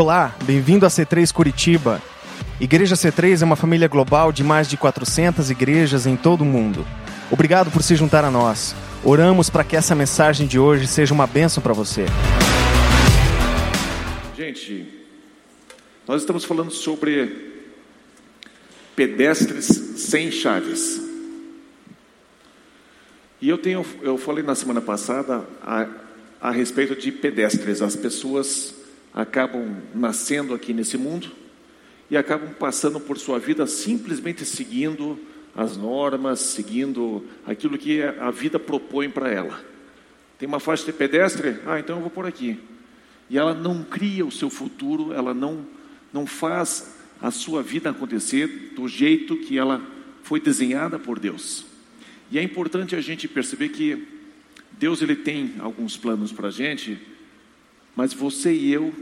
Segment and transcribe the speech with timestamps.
[0.00, 2.00] Olá, bem-vindo a C3 Curitiba.
[2.60, 6.86] Igreja C3 é uma família global de mais de 400 igrejas em todo o mundo.
[7.32, 8.76] Obrigado por se juntar a nós.
[9.02, 12.06] Oramos para que essa mensagem de hoje seja uma bênção para você.
[14.36, 14.86] Gente,
[16.06, 17.64] nós estamos falando sobre
[18.94, 21.02] pedestres sem chaves.
[23.42, 25.88] E eu tenho, eu falei na semana passada a,
[26.40, 27.82] a respeito de pedestres.
[27.82, 28.77] As pessoas
[29.14, 31.30] acabam nascendo aqui nesse mundo
[32.10, 35.18] e acabam passando por sua vida simplesmente seguindo
[35.54, 39.60] as normas, seguindo aquilo que a vida propõe para ela.
[40.38, 41.56] Tem uma faixa de pedestre?
[41.66, 42.58] Ah, então eu vou por aqui.
[43.28, 45.66] E ela não cria o seu futuro, ela não,
[46.12, 49.82] não faz a sua vida acontecer do jeito que ela
[50.22, 51.66] foi desenhada por Deus.
[52.30, 54.06] E é importante a gente perceber que
[54.72, 56.98] Deus ele tem alguns planos para a gente,
[57.98, 58.94] mas você e eu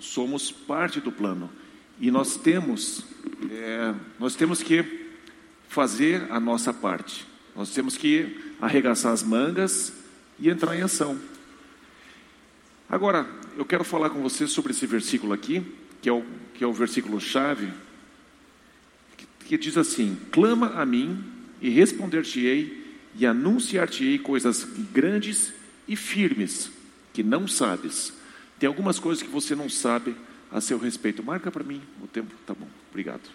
[0.00, 1.50] somos parte do plano
[2.00, 3.04] e nós temos
[3.50, 5.10] é, nós temos que
[5.68, 7.26] fazer a nossa parte.
[7.54, 9.92] Nós temos que arregaçar as mangas
[10.40, 11.20] e entrar em ação.
[12.88, 15.62] Agora, eu quero falar com você sobre esse versículo aqui,
[16.00, 17.68] que é o, que é o versículo chave,
[19.14, 21.22] que, que diz assim: Clama a mim
[21.60, 25.52] e responder-te-ei e anunciar-te-ei coisas grandes
[25.86, 26.72] e firmes
[27.12, 28.21] que não sabes.
[28.62, 30.14] Tem algumas coisas que você não sabe
[30.48, 31.20] a seu respeito.
[31.20, 33.28] Marca para mim o tempo, tá bom, obrigado.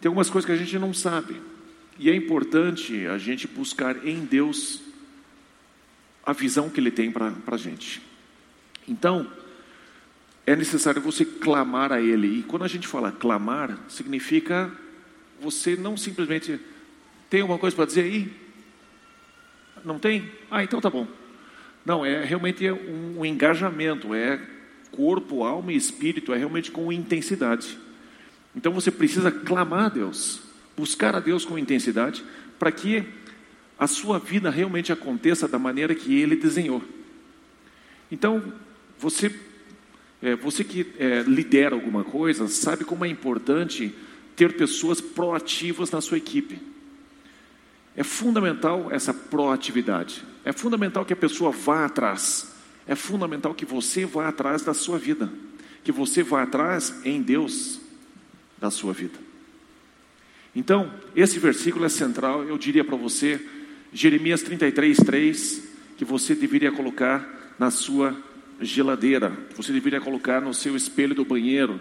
[0.00, 1.42] Tem algumas coisas que a gente não sabe.
[1.98, 4.80] E é importante a gente buscar em Deus
[6.24, 8.00] a visão que Ele tem para a gente.
[8.86, 9.28] Então,
[10.46, 12.38] é necessário você clamar a Ele.
[12.38, 14.70] E quando a gente fala clamar, significa
[15.40, 16.60] você não simplesmente
[17.28, 18.32] tem alguma coisa para dizer aí?
[19.84, 20.30] Não tem?
[20.48, 21.08] Ah, então tá bom.
[21.88, 24.38] Não, é realmente um, um engajamento, é
[24.92, 27.78] corpo, alma e espírito, é realmente com intensidade.
[28.54, 30.42] Então você precisa clamar a Deus,
[30.76, 32.22] buscar a Deus com intensidade,
[32.58, 33.04] para que
[33.78, 36.82] a sua vida realmente aconteça da maneira que Ele desenhou.
[38.12, 38.52] Então,
[38.98, 39.34] você,
[40.20, 43.94] é, você que é, lidera alguma coisa, sabe como é importante
[44.36, 46.58] ter pessoas proativas na sua equipe.
[47.96, 50.27] É fundamental essa proatividade.
[50.44, 52.54] É fundamental que a pessoa vá atrás.
[52.86, 55.30] É fundamental que você vá atrás da sua vida.
[55.84, 57.80] Que você vá atrás em Deus
[58.58, 59.18] da sua vida.
[60.54, 63.40] Então, esse versículo é central, eu diria para você,
[63.92, 65.62] Jeremias 33, 3,
[65.96, 68.16] que você deveria colocar na sua
[68.60, 71.80] geladeira, você deveria colocar no seu espelho do banheiro,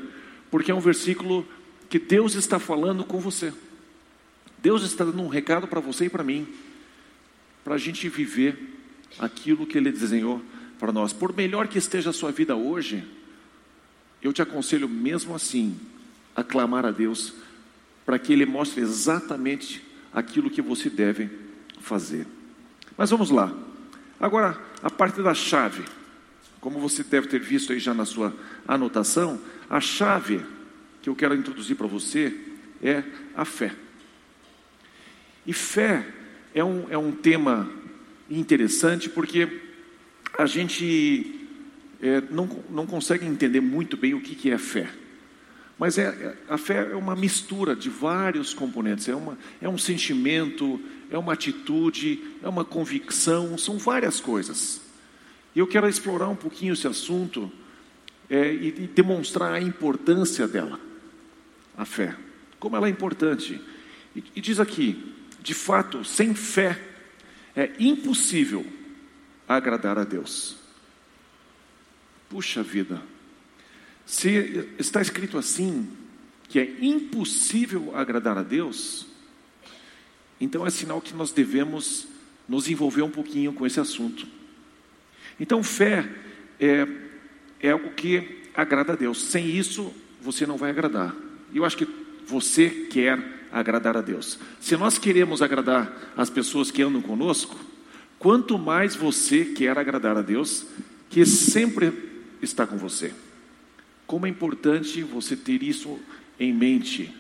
[0.52, 1.46] porque é um versículo
[1.90, 3.54] que Deus está falando com você.
[4.60, 6.48] Deus está dando um recado para você e para mim,
[7.68, 8.58] para a gente viver
[9.20, 10.42] aquilo que Ele desenhou
[10.80, 11.12] para nós.
[11.12, 13.04] Por melhor que esteja a sua vida hoje,
[14.22, 15.78] eu te aconselho mesmo assim
[16.34, 17.34] a clamar a Deus
[18.06, 21.30] para que Ele mostre exatamente aquilo que você deve
[21.82, 22.26] fazer.
[22.98, 23.54] Mas vamos lá.
[24.18, 25.84] Agora, a parte da chave.
[26.62, 28.34] Como você deve ter visto aí já na sua
[28.66, 30.40] anotação, a chave
[31.02, 32.34] que eu quero introduzir para você
[32.82, 33.04] é
[33.36, 33.76] a fé.
[35.46, 36.14] E fé
[36.60, 37.70] é um, é um tema
[38.30, 39.62] interessante porque
[40.38, 41.48] a gente
[42.02, 44.90] é, não, não consegue entender muito bem o que, que é fé.
[45.78, 49.78] Mas é, é, a fé é uma mistura de vários componentes, é, uma, é um
[49.78, 50.80] sentimento,
[51.12, 54.82] é uma atitude, é uma convicção, são várias coisas.
[55.56, 57.52] E eu quero explorar um pouquinho esse assunto
[58.28, 60.80] é, e, e demonstrar a importância dela,
[61.78, 62.16] a fé,
[62.60, 63.62] como ela é importante.
[64.16, 65.17] E, e diz aqui:
[65.48, 66.78] de fato, sem fé
[67.56, 68.66] é impossível
[69.48, 70.58] agradar a Deus.
[72.28, 73.02] Puxa vida,
[74.06, 75.90] se está escrito assim,
[76.50, 79.08] que é impossível agradar a Deus,
[80.38, 82.10] então é sinal que nós devemos
[82.46, 84.28] nos envolver um pouquinho com esse assunto.
[85.40, 86.10] Então, fé
[86.60, 86.86] é,
[87.62, 89.22] é algo que agrada a Deus.
[89.22, 91.16] Sem isso, você não vai agradar.
[91.54, 91.88] Eu acho que
[92.26, 94.40] você quer agradar a Deus.
[94.60, 97.58] Se nós queremos agradar as pessoas que andam conosco,
[98.20, 100.66] quanto mais você quer agradar a Deus,
[101.10, 101.94] que sempre
[102.42, 103.14] está com você.
[104.06, 106.00] Como é importante você ter isso
[106.40, 107.14] em mente.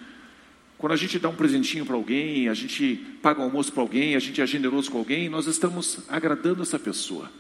[0.78, 4.16] Quando a gente dá um presentinho para alguém, a gente paga um almoço para alguém,
[4.16, 7.32] a gente é generoso com alguém, nós estamos agradando essa pessoa.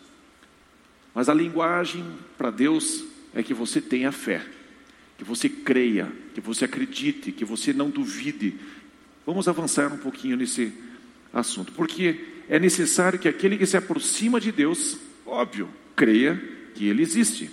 [1.13, 2.03] Mas a linguagem
[2.37, 4.45] para Deus é que você tenha fé,
[5.17, 8.55] que você creia, que você acredite, que você não duvide,
[9.27, 10.71] Vamos avançar um pouquinho nesse
[11.33, 16.41] assunto, porque é necessário que aquele que se aproxima de Deus, óbvio, creia
[16.73, 17.51] que Ele existe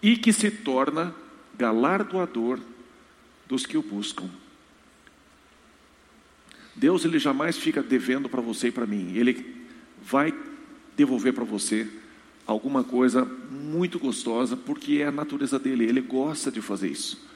[0.00, 1.12] e que se torna
[1.58, 2.60] galardoador
[3.48, 4.30] dos que o buscam.
[6.76, 9.16] Deus ele jamais fica devendo para você e para mim.
[9.16, 9.64] Ele
[10.00, 10.32] vai
[10.96, 11.88] devolver para você
[12.46, 15.86] alguma coisa muito gostosa, porque é a natureza dele.
[15.86, 17.33] Ele gosta de fazer isso.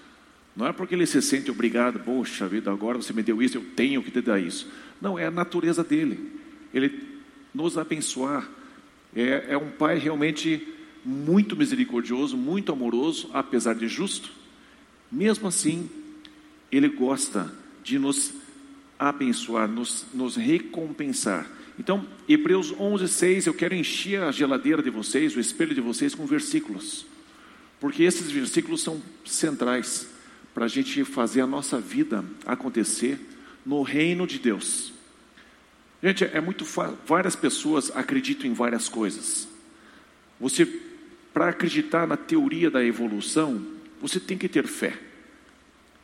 [0.58, 3.64] Não é porque ele se sente obrigado, poxa vida, agora você me deu isso, eu
[3.76, 4.69] tenho que te dar isso.
[5.00, 6.32] Não, é a natureza dele.
[6.75, 7.00] Ele
[7.55, 8.50] nos abençoar.
[9.14, 10.66] É, é um pai realmente
[11.05, 14.32] muito misericordioso, muito amoroso, apesar de justo.
[15.12, 15.88] Mesmo assim,
[16.72, 17.54] ele gosta
[17.84, 18.34] de nos
[18.99, 21.49] abençoar, nos, nos recompensar.
[21.78, 26.16] Então, Hebreus 11, 6, eu quero encher a geladeira de vocês, o espelho de vocês,
[26.16, 27.06] com versículos,
[27.78, 30.18] porque esses versículos são centrais
[30.58, 33.16] para a gente fazer a nossa vida acontecer
[33.64, 34.93] no reino de Deus.
[36.02, 36.64] Gente, é muito
[37.06, 39.46] várias pessoas acreditam em várias coisas.
[40.40, 40.66] Você,
[41.32, 43.64] para acreditar na teoria da evolução,
[44.02, 44.99] você tem que ter fé.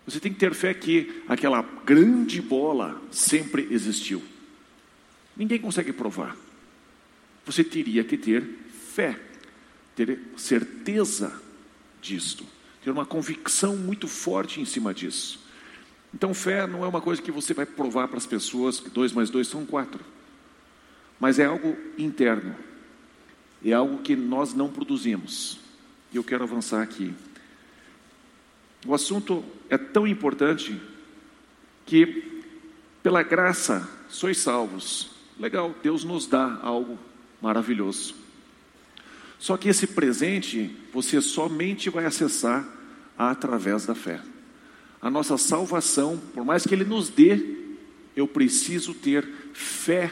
[0.06, 4.22] Você tem que ter fé que aquela grande bola sempre existiu.
[5.36, 6.36] Ninguém consegue provar.
[7.44, 8.44] Você teria que ter
[8.92, 9.18] fé,
[9.96, 11.42] ter certeza
[12.00, 12.46] disto,
[12.84, 15.40] ter uma convicção muito forte em cima disso.
[16.12, 19.10] Então, fé não é uma coisa que você vai provar para as pessoas que dois
[19.10, 20.04] mais dois são quatro,
[21.18, 22.54] mas é algo interno,
[23.64, 25.58] é algo que nós não produzimos.
[26.12, 27.12] E eu quero avançar aqui.
[28.86, 30.78] O assunto é tão importante
[31.86, 32.42] que,
[33.02, 35.10] pela graça, sois salvos.
[35.40, 36.98] Legal, Deus nos dá algo
[37.40, 38.14] maravilhoso.
[39.44, 42.66] Só que esse presente você somente vai acessar
[43.14, 44.18] através da fé.
[45.02, 47.44] A nossa salvação, por mais que Ele nos dê,
[48.16, 50.10] eu preciso ter fé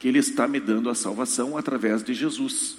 [0.00, 2.76] que Ele está me dando a salvação através de Jesus.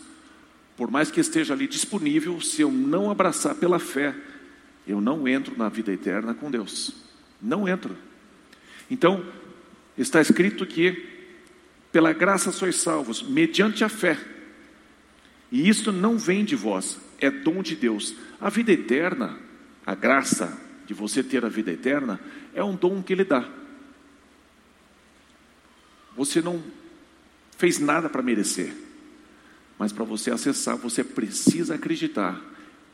[0.75, 4.13] Por mais que esteja ali disponível, se eu não abraçar pela fé,
[4.86, 6.92] eu não entro na vida eterna com Deus.
[7.42, 7.96] Não entro.
[8.92, 9.25] Então,
[9.98, 11.07] está escrito que
[11.94, 14.34] pela graça sois salvos, mediante a fé.
[15.56, 18.13] E isto não vem de vós, é dom de Deus.
[18.42, 19.40] A vida eterna,
[19.86, 22.19] a graça de você ter a vida eterna,
[22.54, 23.50] é um dom que Ele dá.
[26.18, 26.62] Você não
[27.57, 28.74] fez nada para merecer,
[29.80, 32.38] mas para você acessar, você precisa acreditar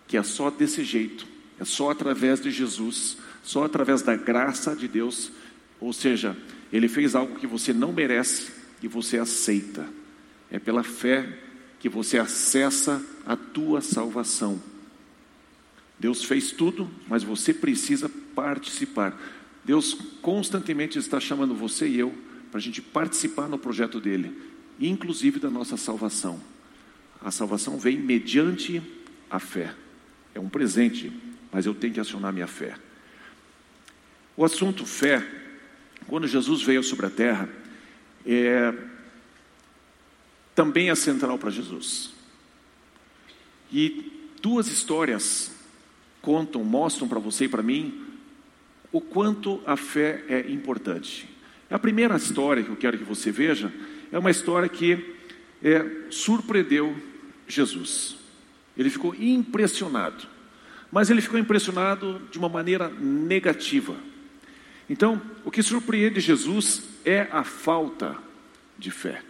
[0.07, 1.25] que é só desse jeito,
[1.59, 5.31] é só através de Jesus, só através da graça de Deus.
[5.79, 6.37] Ou seja,
[6.71, 8.51] Ele fez algo que você não merece,
[8.83, 9.89] e você aceita.
[10.51, 11.39] É pela fé
[11.81, 14.61] que você acessa a tua salvação.
[15.99, 19.19] Deus fez tudo, mas você precisa participar.
[19.65, 22.15] Deus constantemente está chamando você e eu
[22.51, 24.31] para a gente participar no projeto dele,
[24.79, 26.39] inclusive da nossa salvação.
[27.19, 28.79] A salvação vem mediante
[29.27, 29.73] a fé.
[30.35, 31.11] É um presente,
[31.51, 32.75] mas eu tenho que acionar minha fé.
[34.37, 35.27] O assunto fé,
[36.05, 37.49] quando Jesus veio sobre a terra,
[38.23, 38.71] é,
[40.55, 42.11] também é central para Jesus.
[43.71, 44.11] E
[44.41, 45.51] duas histórias
[46.21, 48.05] contam, mostram para você e para mim
[48.91, 51.27] o quanto a fé é importante.
[51.69, 53.71] A primeira história que eu quero que você veja
[54.11, 55.15] é uma história que
[55.63, 56.95] é, surpreendeu
[57.47, 58.17] Jesus.
[58.77, 60.27] Ele ficou impressionado,
[60.91, 63.95] mas ele ficou impressionado de uma maneira negativa.
[64.89, 68.17] Então, o que surpreende Jesus é a falta
[68.77, 69.21] de fé.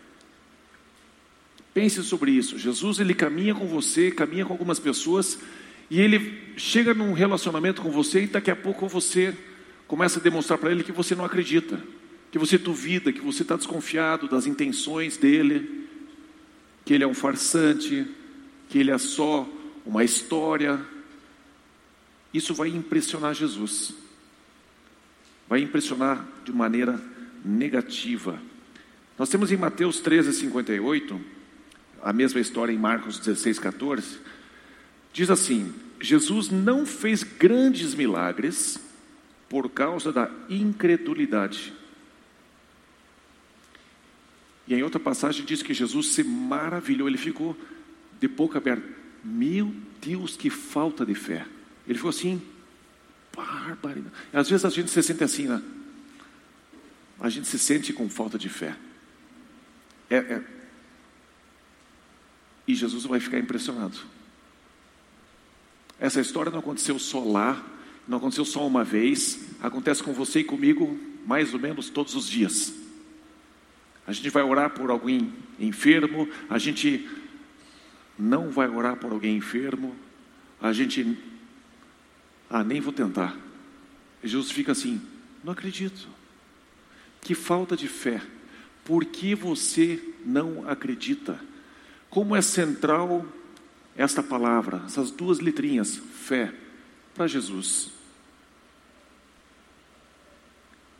[1.74, 2.58] Pense sobre isso.
[2.58, 5.40] Jesus ele caminha com você, caminha com algumas pessoas
[5.90, 9.36] e ele chega num relacionamento com você e daqui a pouco você
[9.88, 11.82] começa a demonstrar para ele que você não acredita,
[12.32, 15.88] que você duvida, que você está desconfiado das intenções dele,
[16.86, 18.06] que ele é um farsante,
[18.70, 19.48] que ele é só
[19.86, 20.80] uma história.
[22.34, 23.94] Isso vai impressionar Jesus
[25.52, 26.98] vai impressionar de maneira
[27.44, 28.42] negativa.
[29.20, 31.20] Nós temos em Mateus 13, 58,
[32.02, 34.20] a mesma história em Marcos 16, 14,
[35.14, 38.80] diz assim: Jesus não fez grandes milagres
[39.48, 41.74] por causa da incredulidade.
[44.68, 47.58] E em outra passagem diz que Jesus se maravilhou, ele ficou
[48.20, 48.88] de boca aberta.
[49.24, 51.46] Meu Deus, que falta de fé.
[51.88, 52.42] Ele ficou assim,
[53.36, 54.14] barbaridade.
[54.32, 55.62] Às vezes a gente se sente assim, né?
[57.20, 58.76] A gente se sente com falta de fé.
[60.10, 60.44] É, é.
[62.72, 63.98] E Jesus vai ficar impressionado.
[66.00, 67.62] Essa história não aconteceu só lá,
[68.08, 70.98] não aconteceu só uma vez, acontece com você e comigo
[71.28, 72.74] mais ou menos todos os dias.
[74.08, 77.10] A gente vai orar por alguém enfermo, a gente
[78.18, 79.94] não vai orar por alguém enfermo,
[80.62, 81.18] a gente
[82.50, 83.38] Ah, nem vou tentar.
[84.24, 85.02] Jesus fica assim:
[85.44, 86.08] Não acredito.
[87.20, 88.22] Que falta de fé.
[88.86, 91.51] Por que você não acredita?
[92.12, 93.26] Como é central
[93.96, 96.54] esta palavra, essas duas letrinhas, fé,
[97.16, 97.90] para Jesus.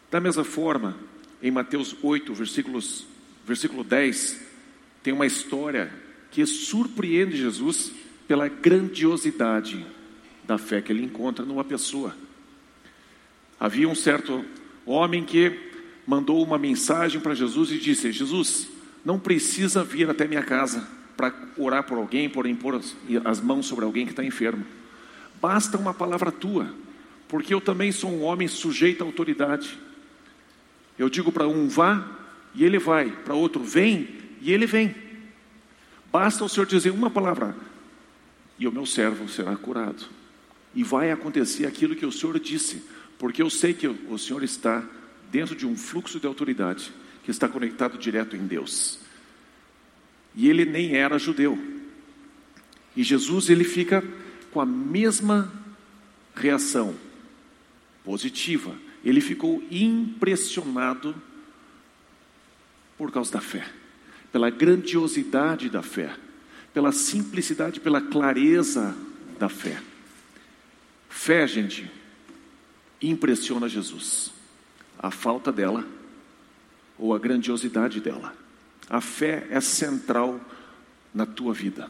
[0.10, 0.98] Da mesma forma,
[1.44, 3.06] em Mateus 8, versículos,
[3.46, 4.40] versículo 10,
[5.04, 5.94] tem uma história
[6.32, 7.92] que surpreende Jesus
[8.26, 9.86] pela grandiosidade
[10.46, 12.16] da fé que ele encontra numa pessoa.
[13.60, 14.46] Havia um certo
[14.86, 15.72] homem que
[16.08, 18.70] mandou uma mensagem para Jesus e disse: Jesus,
[19.04, 22.82] não precisa vir até minha casa para orar por alguém, por impor
[23.24, 24.66] as mãos sobre alguém que está enfermo.
[25.40, 26.74] Basta uma palavra tua,
[27.28, 29.78] porque eu também sou um homem sujeito à autoridade.
[30.98, 32.04] Eu digo para um vá
[32.56, 34.08] e ele vai, para outro vem
[34.42, 34.96] e ele vem.
[36.12, 37.56] Basta o Senhor dizer uma palavra
[38.58, 40.04] e o meu servo será curado.
[40.74, 42.84] E vai acontecer aquilo que o Senhor disse,
[43.20, 44.84] porque eu sei que o Senhor está
[45.32, 46.92] dentro de um fluxo de autoridade
[47.24, 49.11] que está conectado direto em Deus.
[50.36, 51.58] E ele nem era judeu.
[52.96, 54.04] E Jesus ele fica
[54.52, 55.52] com a mesma
[56.36, 56.96] reação
[58.04, 61.16] positiva ele ficou impressionado
[62.98, 63.68] por causa da fé,
[64.32, 66.16] pela grandiosidade da fé,
[66.74, 68.96] pela simplicidade, pela clareza
[69.40, 69.82] da fé.
[71.10, 71.90] Fé, gente,
[73.02, 74.32] impressiona Jesus.
[74.98, 75.86] A falta dela
[76.98, 78.36] ou a grandiosidade dela.
[78.92, 80.38] A fé é central
[81.14, 81.90] na tua vida.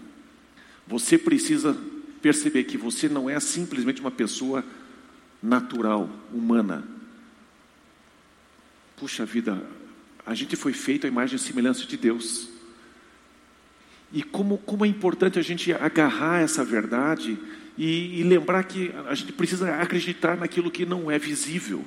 [0.87, 1.75] Você precisa
[2.21, 4.63] perceber que você não é simplesmente uma pessoa
[5.41, 6.83] natural, humana,
[8.97, 9.65] puxa vida,
[10.23, 12.47] a gente foi feito à imagem e semelhança de Deus.
[14.13, 17.35] E como, como é importante a gente agarrar essa verdade
[17.75, 21.83] e, e lembrar que a gente precisa acreditar naquilo que não é visível.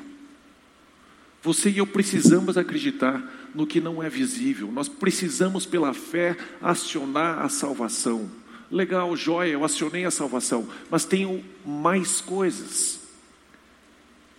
[1.45, 3.23] Você e eu precisamos acreditar
[3.55, 4.73] no que não é visível.
[4.73, 8.31] Nós precisamos, pela fé, acionar a salvação.
[8.71, 12.99] Legal, joia, eu acionei a salvação, mas tenho mais coisas.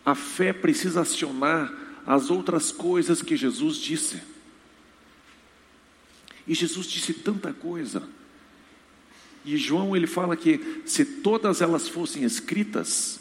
[0.04, 1.72] A fé precisa acionar
[2.08, 4.20] as outras coisas que Jesus disse.
[6.48, 8.02] E Jesus disse tanta coisa.
[9.46, 13.20] E João ele fala que se todas elas fossem escritas,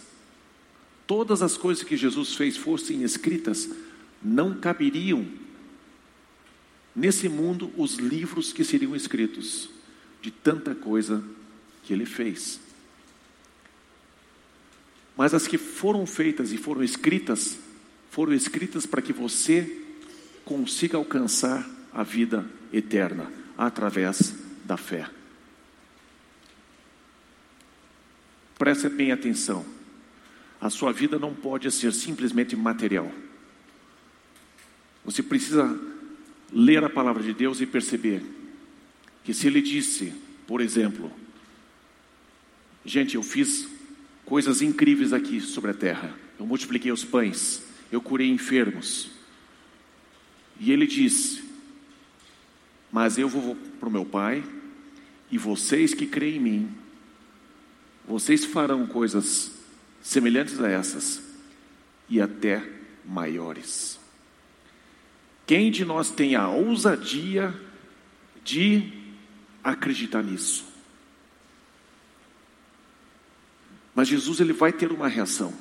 [1.07, 3.69] todas as coisas que Jesus fez fossem escritas,
[4.23, 5.27] não caberiam
[6.95, 9.69] nesse mundo os livros que seriam escritos
[10.23, 11.23] de tanta coisa
[11.83, 12.61] que ele fez.
[15.17, 17.59] Mas as que foram feitas e foram escritas
[18.15, 19.83] foram escritas para que você
[20.45, 24.33] consiga alcançar a vida eterna através
[24.65, 25.11] da fé.
[28.57, 29.74] Preste bem atenção.
[30.61, 33.11] A sua vida não pode ser simplesmente material.
[35.05, 35.79] Você precisa
[36.53, 38.23] ler a palavra de Deus e perceber
[39.23, 40.13] que se ele disse,
[40.47, 41.11] por exemplo,
[42.85, 43.69] gente, eu fiz
[44.25, 46.17] coisas incríveis aqui sobre a terra.
[46.39, 49.11] Eu multipliquei os pães, eu curei enfermos.
[50.59, 51.43] E ele disse:
[52.93, 54.45] Mas eu vou para o meu Pai,
[55.31, 56.69] e vocês que creem em mim,
[58.07, 59.53] vocês farão coisas
[60.05, 61.21] semelhantes a essas,
[62.09, 62.63] e até
[63.05, 63.99] maiores.
[65.45, 67.53] Quem de nós tem a ousadia
[68.45, 68.93] de
[69.65, 70.65] acreditar nisso?
[73.93, 75.53] Mas Jesus ele vai ter uma reação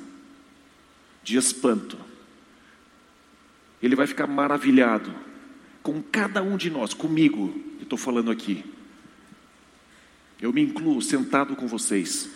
[1.24, 1.98] de espanto
[3.84, 5.14] ele vai ficar maravilhado
[5.82, 8.64] com cada um de nós, comigo, que estou falando aqui.
[10.40, 12.30] Eu me incluo sentado com vocês.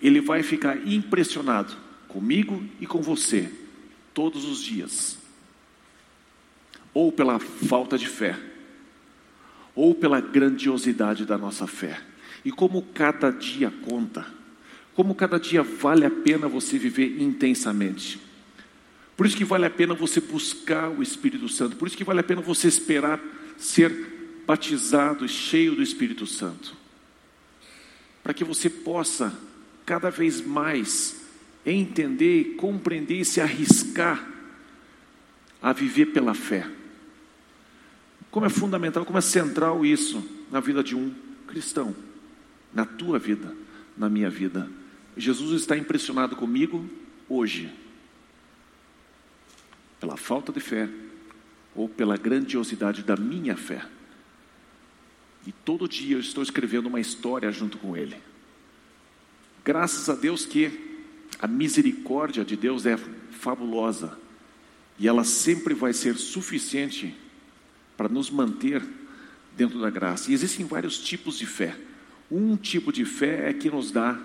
[0.00, 1.76] Ele vai ficar impressionado
[2.08, 3.50] comigo e com você,
[4.12, 5.18] todos os dias.
[6.92, 8.38] Ou pela falta de fé,
[9.74, 12.00] ou pela grandiosidade da nossa fé.
[12.44, 14.26] E como cada dia conta,
[14.94, 18.20] como cada dia vale a pena você viver intensamente.
[19.16, 21.76] Por isso que vale a pena você buscar o Espírito Santo.
[21.76, 23.20] Por isso que vale a pena você esperar
[23.56, 26.76] ser batizado e cheio do Espírito Santo.
[28.22, 29.36] Para que você possa
[29.84, 31.22] cada vez mais
[31.64, 34.26] entender, compreender e se arriscar
[35.62, 36.68] a viver pela fé.
[38.30, 41.14] Como é fundamental, como é central isso na vida de um
[41.46, 41.94] cristão,
[42.72, 43.54] na tua vida,
[43.96, 44.68] na minha vida.
[45.16, 46.88] Jesus está impressionado comigo
[47.28, 47.72] hoje
[50.00, 50.88] pela falta de fé
[51.74, 53.86] ou pela grandiosidade da minha fé.
[55.46, 58.16] E todo dia eu estou escrevendo uma história junto com ele.
[59.64, 60.70] Graças a Deus que
[61.38, 62.98] a misericórdia de Deus é
[63.30, 64.18] fabulosa
[64.98, 67.14] e ela sempre vai ser suficiente
[67.96, 68.82] para nos manter
[69.56, 70.30] dentro da graça.
[70.30, 71.74] E existem vários tipos de fé.
[72.30, 74.20] Um tipo de fé é que nos dá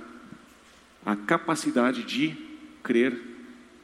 [1.05, 2.35] a capacidade de
[2.83, 3.17] crer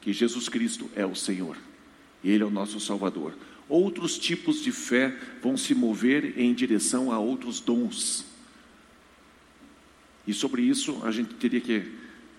[0.02, 1.58] que Jesus Cristo é o Senhor,
[2.24, 3.34] Ele é o nosso Salvador.
[3.68, 8.26] Outros tipos de fé vão se mover em direção a outros dons.
[10.28, 11.84] E sobre isso a gente teria que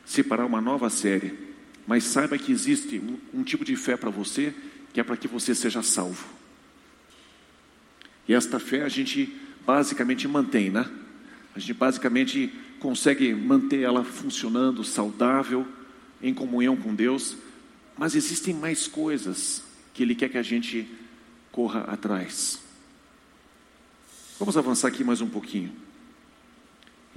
[0.04, 1.34] separar uma nova série.
[1.86, 4.54] Mas saiba que existe um, um tipo de fé para você
[4.92, 6.26] que é para que você seja salvo.
[8.26, 9.32] E esta fé a gente
[9.64, 10.88] basicamente mantém, né?
[11.54, 15.66] A gente basicamente consegue manter ela funcionando, saudável,
[16.22, 17.36] em comunhão com Deus,
[17.96, 19.62] mas existem mais coisas
[19.94, 20.86] que Ele quer que a gente
[21.52, 22.60] corra atrás.
[24.38, 25.72] Vamos avançar aqui mais um pouquinho.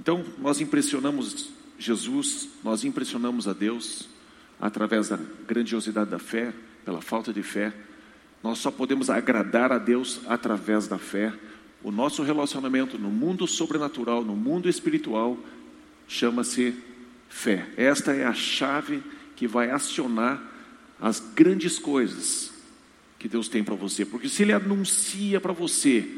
[0.00, 4.08] Então, nós impressionamos Jesus, nós impressionamos a Deus
[4.58, 6.54] através da grandiosidade da fé,
[6.86, 7.70] pela falta de fé.
[8.42, 11.34] Nós só podemos agradar a Deus através da fé.
[11.82, 15.38] O nosso relacionamento no mundo sobrenatural, no mundo espiritual,
[16.08, 16.74] chama-se
[17.28, 17.68] fé.
[17.76, 19.02] Esta é a chave
[19.36, 20.42] que vai acionar
[20.98, 22.54] as grandes coisas
[23.18, 24.06] que Deus tem para você.
[24.06, 26.08] Porque se Ele anuncia para você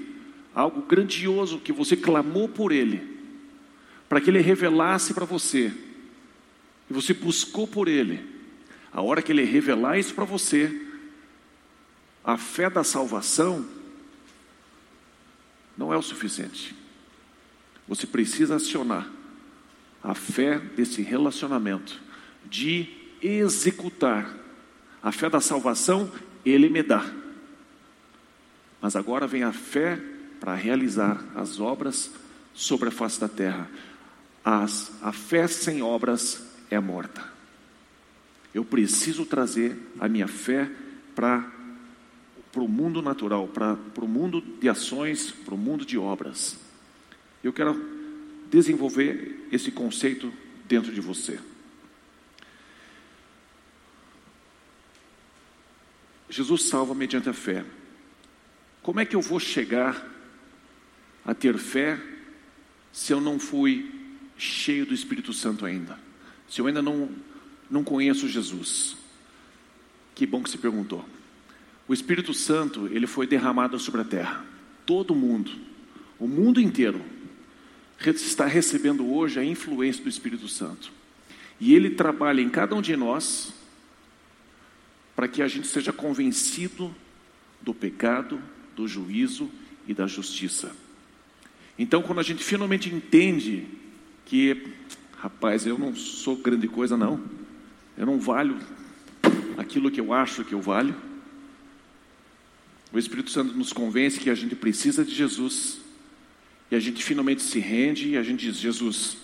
[0.54, 3.11] algo grandioso que você clamou por Ele,
[4.12, 5.72] para que Ele revelasse para você,
[6.90, 8.22] e você buscou por Ele,
[8.92, 10.86] a hora que Ele revelar isso para você,
[12.22, 13.66] a fé da salvação
[15.78, 16.76] não é o suficiente.
[17.88, 19.10] Você precisa acionar
[20.04, 21.98] a fé desse relacionamento,
[22.44, 22.90] de
[23.22, 24.30] executar.
[25.02, 26.12] A fé da salvação,
[26.44, 27.10] Ele me dá.
[28.78, 29.98] Mas agora vem a fé
[30.38, 32.12] para realizar as obras
[32.52, 33.70] sobre a face da terra.
[34.44, 37.32] As, a fé sem obras é morta.
[38.52, 40.70] Eu preciso trazer a minha fé
[41.14, 41.44] para
[42.56, 46.58] o mundo natural, para o mundo de ações, para o mundo de obras.
[47.42, 47.80] Eu quero
[48.50, 50.32] desenvolver esse conceito
[50.66, 51.38] dentro de você.
[56.28, 57.64] Jesus salva mediante a fé.
[58.82, 60.10] Como é que eu vou chegar
[61.24, 62.00] a ter fé
[62.90, 64.01] se eu não fui
[64.42, 65.98] cheio do Espírito Santo ainda?
[66.48, 67.08] Se eu ainda não,
[67.70, 68.96] não conheço Jesus?
[70.14, 71.04] Que bom que se perguntou.
[71.86, 74.44] O Espírito Santo, ele foi derramado sobre a terra.
[74.84, 75.50] Todo mundo,
[76.18, 77.00] o mundo inteiro,
[78.04, 80.92] está recebendo hoje a influência do Espírito Santo.
[81.60, 83.54] E ele trabalha em cada um de nós
[85.14, 86.92] para que a gente seja convencido
[87.60, 88.42] do pecado,
[88.74, 89.48] do juízo
[89.86, 90.74] e da justiça.
[91.78, 93.66] Então, quando a gente finalmente entende
[94.32, 94.66] que,
[95.18, 97.20] rapaz, eu não sou grande coisa, não,
[97.98, 98.56] eu não valho
[99.58, 100.94] aquilo que eu acho que eu valho
[102.92, 105.80] o Espírito Santo nos convence que a gente precisa de Jesus.
[106.70, 109.16] E a gente finalmente se rende e a gente diz: Jesus,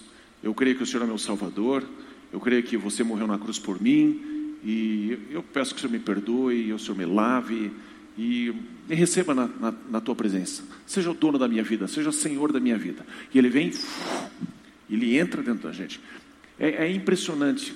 [0.42, 1.84] eu creio que o Senhor é meu Salvador.
[2.32, 4.56] Eu creio que você morreu na cruz por mim.
[4.64, 7.70] E eu peço que o Senhor me perdoe, o Senhor me lave
[8.16, 8.52] e
[8.88, 10.64] me receba na, na, na, tua presença.
[10.86, 13.06] Seja o dono da minha vida, seja o Senhor da minha vida.
[13.32, 13.70] E ele vem,
[14.94, 16.00] ele entra dentro da gente.
[16.58, 17.74] É, é impressionante,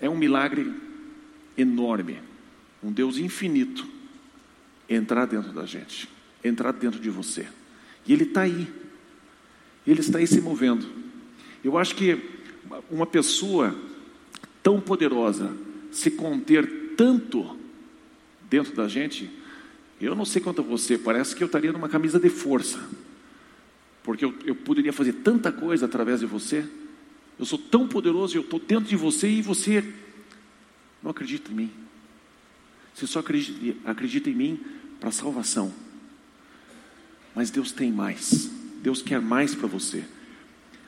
[0.00, 0.72] é um milagre
[1.56, 2.18] enorme.
[2.82, 3.86] Um Deus infinito
[4.88, 6.08] entrar dentro da gente,
[6.42, 7.46] entrar dentro de você.
[8.06, 8.68] E Ele está aí,
[9.86, 10.86] Ele está aí se movendo.
[11.64, 12.18] Eu acho que
[12.90, 13.76] uma pessoa
[14.62, 15.56] tão poderosa
[15.90, 17.58] se conter tanto
[18.48, 19.30] dentro da gente,
[20.00, 22.78] eu não sei quanto a você, parece que eu estaria numa camisa de força,
[24.06, 26.64] porque eu, eu poderia fazer tanta coisa através de você.
[27.36, 29.82] Eu sou tão poderoso, eu estou dentro de você e você
[31.02, 31.72] não acredita em mim.
[32.94, 34.64] Você só acredita, acredita em mim
[35.00, 35.74] para salvação.
[37.34, 38.48] Mas Deus tem mais.
[38.80, 40.04] Deus quer mais para você.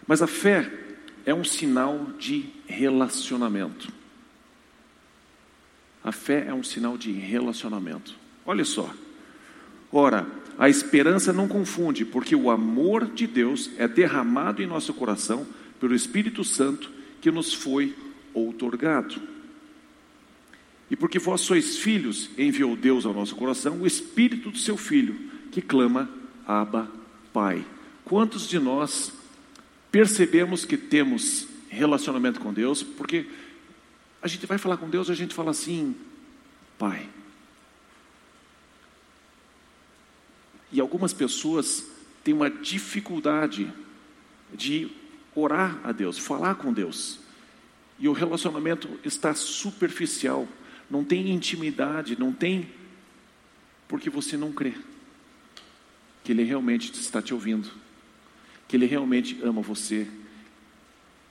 [0.07, 0.73] Mas a fé
[1.27, 3.93] é um sinal de relacionamento.
[6.05, 8.15] A fé é um sinal de relacionamento.
[8.47, 8.95] Olha só.
[9.91, 10.25] Ora,
[10.59, 15.47] a esperança não confunde, porque o amor de Deus é derramado em nosso coração
[15.79, 16.91] pelo Espírito Santo
[17.21, 17.95] que nos foi
[18.35, 19.23] outorgado.
[20.91, 25.15] E porque vós sois filhos, enviou Deus ao nosso coração o Espírito do seu Filho,
[25.53, 26.11] que clama,
[26.47, 26.91] Abba,
[27.33, 27.65] Pai.
[28.05, 29.13] Quantos de nós
[29.93, 32.83] percebemos que temos relacionamento com Deus?
[32.83, 33.27] Porque
[34.21, 35.95] a gente vai falar com Deus, a gente fala assim,
[36.77, 37.09] Pai.
[40.71, 41.85] E algumas pessoas
[42.23, 43.73] têm uma dificuldade
[44.53, 44.91] de
[45.35, 47.21] orar a Deus, falar com Deus.
[48.01, 50.47] e o relacionamento está superficial,
[50.89, 52.69] não tem intimidade, não tem,
[53.89, 54.75] porque você não crê
[56.23, 57.71] que Ele realmente está te ouvindo,
[58.69, 60.07] que Ele realmente ama você,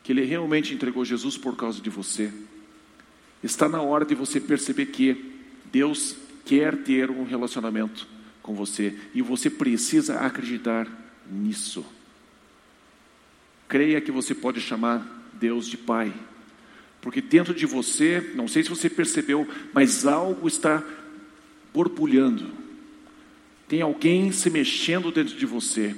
[0.03, 2.33] que Ele realmente entregou Jesus por causa de você.
[3.43, 5.39] Está na hora de você perceber que
[5.71, 8.07] Deus quer ter um relacionamento
[8.47, 10.87] com você e você precisa acreditar
[11.29, 11.85] nisso.
[13.67, 16.13] Creia que você pode chamar Deus de Pai,
[17.01, 20.81] porque dentro de você, não sei se você percebeu, mas algo está
[21.73, 22.49] borbulhando.
[23.67, 25.93] Tem alguém se mexendo dentro de você,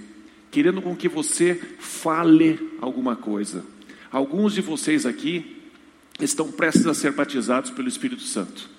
[0.50, 3.64] querendo com que você fale alguma coisa.
[4.12, 5.62] Alguns de vocês aqui
[6.20, 8.79] estão prestes a ser batizados pelo Espírito Santo.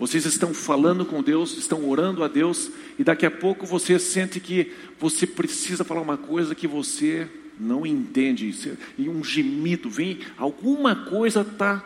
[0.00, 4.40] Vocês estão falando com Deus, estão orando a Deus, e daqui a pouco você sente
[4.40, 8.50] que você precisa falar uma coisa que você não entende,
[8.96, 11.84] e um gemido vem, alguma coisa está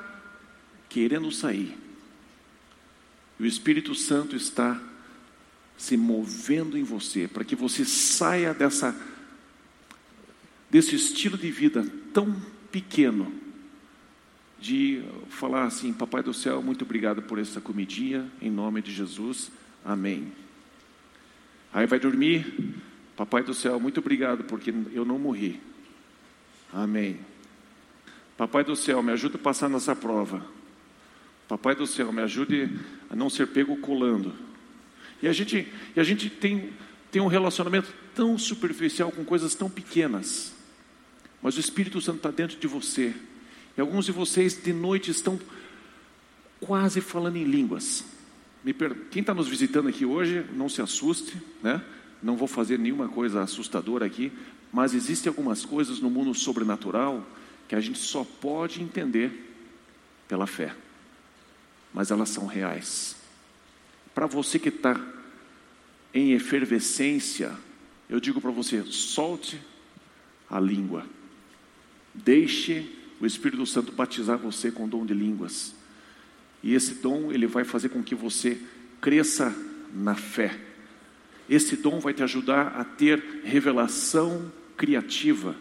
[0.88, 1.77] querendo sair.
[3.40, 4.81] E o Espírito Santo está
[5.77, 8.96] se movendo em você, para que você saia dessa,
[10.70, 13.33] desse estilo de vida tão pequeno,
[14.60, 19.50] de falar assim: Papai do céu, muito obrigado por essa comidinha, em nome de Jesus,
[19.84, 20.32] amém.
[21.72, 22.74] Aí vai dormir,
[23.16, 25.60] Papai do céu, muito obrigado porque eu não morri,
[26.72, 27.18] amém.
[28.36, 30.44] Papai do céu, me ajude a passar nessa prova.
[31.46, 32.68] Papai do céu, me ajude
[33.08, 34.34] a não ser pego colando.
[35.22, 36.72] E a gente, e a gente tem,
[37.10, 40.54] tem um relacionamento tão superficial com coisas tão pequenas,
[41.40, 43.14] mas o Espírito Santo está dentro de você.
[43.76, 45.38] E alguns de vocês de noite estão
[46.60, 48.04] quase falando em línguas.
[49.10, 51.82] Quem está nos visitando aqui hoje, não se assuste, né?
[52.22, 54.32] Não vou fazer nenhuma coisa assustadora aqui,
[54.72, 57.26] mas existem algumas coisas no mundo sobrenatural
[57.68, 59.52] que a gente só pode entender
[60.26, 60.74] pela fé,
[61.92, 63.16] mas elas são reais.
[64.14, 64.98] Para você que está
[66.14, 67.52] em efervescência,
[68.08, 69.60] eu digo para você: solte
[70.48, 71.04] a língua,
[72.14, 75.74] deixe o Espírito Santo batizar você com o dom de línguas.
[76.62, 78.59] E esse dom, ele vai fazer com que você
[79.00, 79.55] cresça
[79.94, 80.59] na fé.
[81.48, 85.55] Esse dom vai te ajudar a ter revelação criativa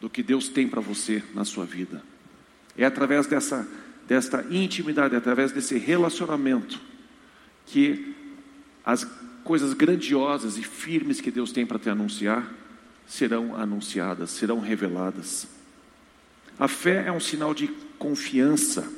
[0.00, 2.02] do que Deus tem para você na sua vida.
[2.76, 3.66] É através dessa,
[4.06, 6.80] desta intimidade, é através desse relacionamento,
[7.64, 8.14] que
[8.84, 9.04] as
[9.42, 12.52] coisas grandiosas e firmes que Deus tem para te anunciar
[13.06, 15.48] serão anunciadas, serão reveladas.
[16.58, 18.90] A fé é um sinal de confiança.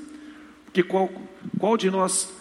[0.65, 1.11] Porque qual,
[1.59, 2.33] qual de nós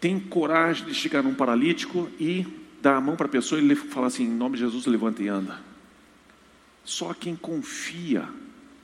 [0.00, 2.46] tem coragem de chegar num paralítico e
[2.80, 5.22] dar a mão para a pessoa e ele falar assim: em nome de Jesus, levanta
[5.22, 5.60] e anda?
[6.84, 8.28] Só quem confia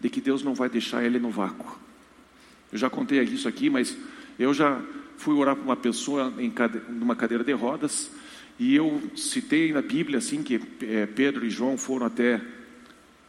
[0.01, 1.79] de que Deus não vai deixar ele no vácuo.
[2.71, 3.97] Eu já contei isso aqui, mas
[4.39, 4.81] eu já
[5.17, 6.53] fui orar para uma pessoa em
[6.89, 8.11] numa cadeira de rodas
[8.59, 12.41] e eu citei na Bíblia assim que é, Pedro e João foram até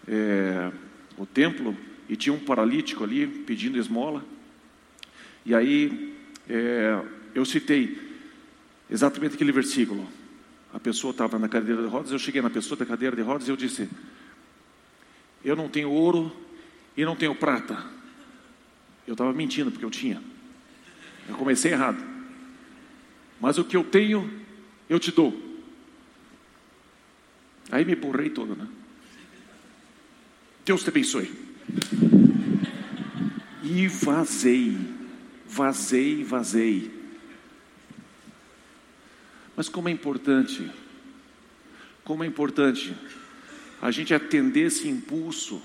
[0.08, 0.72] é,
[1.18, 1.76] o templo
[2.08, 4.24] e tinha um paralítico ali pedindo esmola.
[5.46, 6.16] E aí
[6.50, 7.02] é,
[7.34, 7.98] eu citei
[8.90, 10.08] exatamente aquele versículo.
[10.74, 13.48] A pessoa estava na cadeira de rodas, eu cheguei na pessoa da cadeira de rodas
[13.48, 13.90] e eu disse:
[15.44, 16.36] Eu não tenho ouro
[16.98, 17.86] e não tenho prata.
[19.08, 20.22] Eu estava mentindo porque eu tinha.
[21.30, 22.04] Eu comecei errado.
[23.40, 24.30] Mas o que eu tenho,
[24.90, 25.34] eu te dou.
[27.72, 28.68] Aí me burrei todo, né?
[30.66, 31.45] Deus te abençoe.
[33.64, 34.78] E vazei,
[35.48, 36.92] vazei, vazei.
[39.56, 40.70] Mas como é importante,
[42.04, 42.96] como é importante
[43.82, 45.62] a gente atender esse impulso.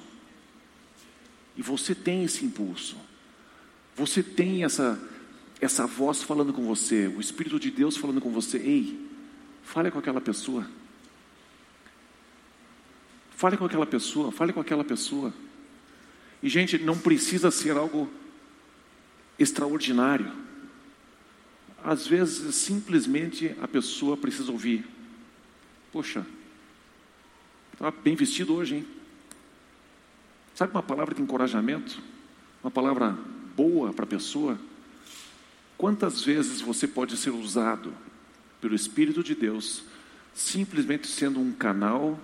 [1.57, 2.97] E você tem esse impulso.
[3.97, 4.99] Você tem essa
[5.61, 8.57] essa voz falando com você, o espírito de Deus falando com você.
[8.57, 8.99] Ei,
[9.63, 10.67] fale com aquela pessoa.
[13.37, 15.33] Fale com aquela pessoa, fale com aquela pessoa.
[16.43, 18.11] E, gente, não precisa ser algo
[19.39, 20.33] extraordinário.
[21.83, 24.87] Às vezes, simplesmente a pessoa precisa ouvir:
[25.93, 26.27] Poxa,
[27.73, 28.87] está bem vestido hoje, hein?
[30.55, 32.03] Sabe uma palavra de encorajamento?
[32.63, 33.17] Uma palavra
[33.57, 34.59] boa para a pessoa?
[35.79, 37.95] Quantas vezes você pode ser usado
[38.61, 39.83] pelo Espírito de Deus
[40.35, 42.21] simplesmente sendo um canal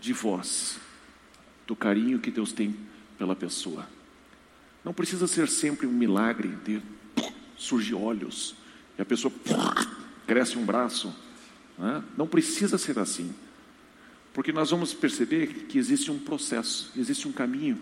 [0.00, 0.78] de voz
[1.66, 2.74] do carinho que Deus tem
[3.18, 3.86] pela pessoa.
[4.84, 6.80] Não precisa ser sempre um milagre de
[7.56, 8.54] surgir olhos
[8.96, 9.32] e a pessoa
[10.26, 11.14] cresce um braço.
[11.76, 12.02] Né?
[12.16, 13.34] Não precisa ser assim.
[14.32, 17.80] Porque nós vamos perceber que existe um processo, existe um caminho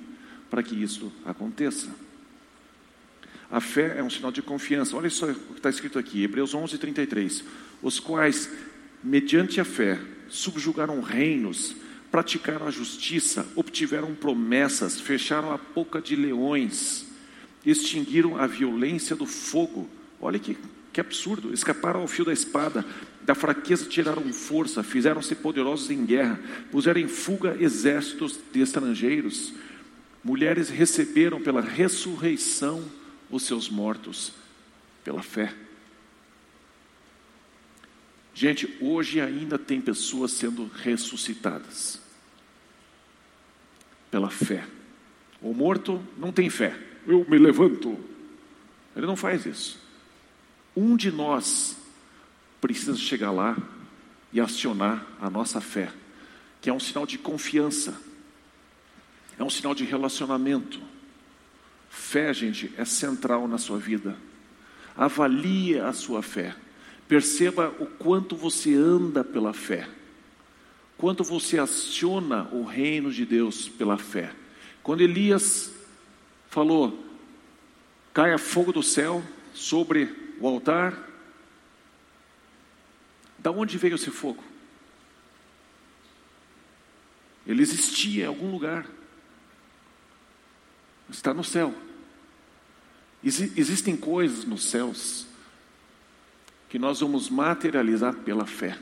[0.49, 1.89] para que isso aconteça.
[3.51, 4.97] A fé é um sinal de confiança.
[4.97, 7.45] Olha só o que está escrito aqui, Hebreus 11, 33.
[7.83, 8.51] Os quais,
[9.03, 11.77] mediante a fé, subjugaram reinos,
[12.11, 17.07] praticaram a justiça, obtiveram promessas, fecharam a boca de leões,
[17.65, 19.89] extinguiram a violência do fogo.
[20.21, 20.57] Olha que,
[20.93, 21.53] que absurdo!
[21.53, 22.85] Escaparam ao fio da espada,
[23.23, 26.41] da fraqueza tiraram força, fizeram-se poderosos em guerra,
[26.71, 29.53] puseram em fuga exércitos de estrangeiros.
[30.23, 32.85] Mulheres receberam pela ressurreição
[33.31, 34.33] os seus mortos,
[35.05, 35.53] pela fé.
[38.37, 41.99] Gente, hoje ainda tem pessoas sendo ressuscitadas
[44.11, 44.69] pela fé.
[45.41, 46.79] O morto não tem fé.
[47.07, 47.99] Eu me levanto.
[48.95, 49.81] Ele não faz isso.
[50.77, 51.79] Um de nós
[52.61, 53.57] precisa chegar lá
[54.31, 55.91] e acionar a nossa fé,
[56.61, 57.99] que é um sinal de confiança,
[59.39, 60.79] é um sinal de relacionamento.
[61.89, 64.15] Fé, gente, é central na sua vida.
[64.95, 66.55] Avalie a sua fé.
[67.09, 69.89] Perceba o quanto você anda pela fé.
[70.99, 74.33] Quanto você aciona o reino de Deus pela fé.
[74.83, 75.73] Quando Elias
[76.49, 77.05] falou:
[78.13, 79.23] caia fogo do céu
[79.55, 81.07] sobre o altar,
[83.39, 84.43] da onde veio esse fogo?
[87.47, 88.87] Ele existia em algum lugar.
[91.09, 91.73] Está no céu.
[93.23, 95.26] existem coisas nos céus
[96.77, 98.77] que nós vamos materializar pela fé.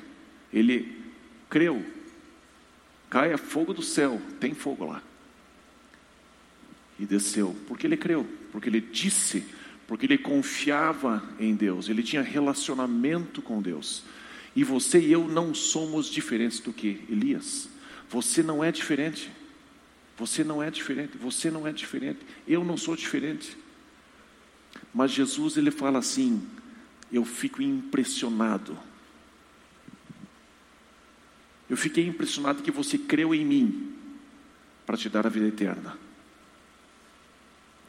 [0.52, 1.00] Ele
[1.48, 1.86] creu.
[3.08, 5.00] Caia fogo do céu, tem fogo lá.
[6.98, 9.44] E desceu, porque ele creu, porque ele disse,
[9.86, 14.02] porque ele confiava em Deus, ele tinha relacionamento com Deus.
[14.56, 17.68] E você e eu não somos diferentes do que Elias.
[18.10, 19.30] Você não é diferente.
[20.18, 23.56] Você não é diferente, você não é diferente, eu não sou diferente.
[24.92, 26.42] Mas Jesus ele fala assim:
[27.16, 28.76] eu fico impressionado.
[31.70, 33.94] Eu fiquei impressionado que você creu em mim
[34.84, 35.96] para te dar a vida eterna.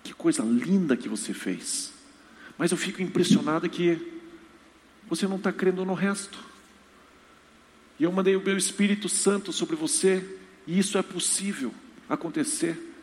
[0.04, 1.92] Que coisa linda que você fez.
[2.58, 4.14] Mas eu fico impressionado que
[5.08, 6.38] você não está crendo no resto.
[8.00, 10.24] E eu mandei o meu Espírito Santo sobre você,
[10.68, 11.74] e isso é possível
[12.08, 12.94] acontecer.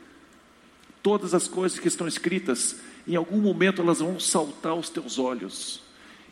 [1.02, 5.82] Todas as coisas que estão escritas, em algum momento elas vão saltar aos teus olhos.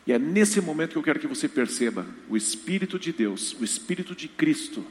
[0.05, 3.63] E é nesse momento que eu quero que você perceba: o Espírito de Deus, o
[3.63, 4.85] Espírito de Cristo,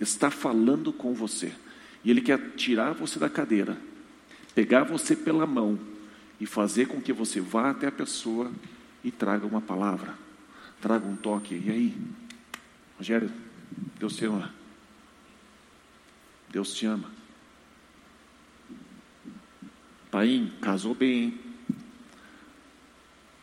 [0.00, 1.52] está falando com você.
[2.04, 3.76] E Ele quer tirar você da cadeira,
[4.54, 5.78] pegar você pela mão
[6.40, 8.50] e fazer com que você vá até a pessoa
[9.02, 10.14] e traga uma palavra,
[10.80, 11.54] traga um toque.
[11.54, 11.96] E aí,
[12.96, 13.30] Rogério,
[13.98, 14.52] Deus te ama.
[16.50, 17.10] Deus te ama.
[20.10, 21.47] Paim, casou bem, hein?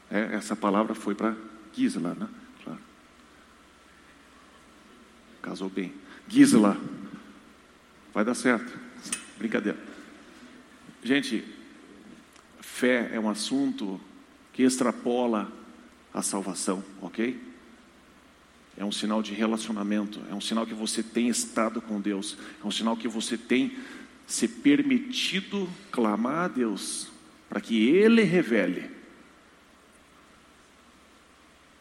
[0.09, 1.35] É, essa palavra foi para
[1.73, 2.27] Gisela, né?
[2.63, 2.79] Claro.
[5.41, 5.93] Casou bem.
[6.27, 6.77] Gisela,
[8.13, 8.77] vai dar certo.
[9.37, 9.77] Brincadeira.
[11.03, 11.43] Gente,
[12.61, 13.99] fé é um assunto
[14.53, 15.51] que extrapola
[16.13, 17.39] a salvação, ok?
[18.77, 22.67] É um sinal de relacionamento, é um sinal que você tem estado com Deus, é
[22.67, 23.77] um sinal que você tem
[24.25, 27.09] se permitido clamar a Deus
[27.47, 28.94] para que Ele revele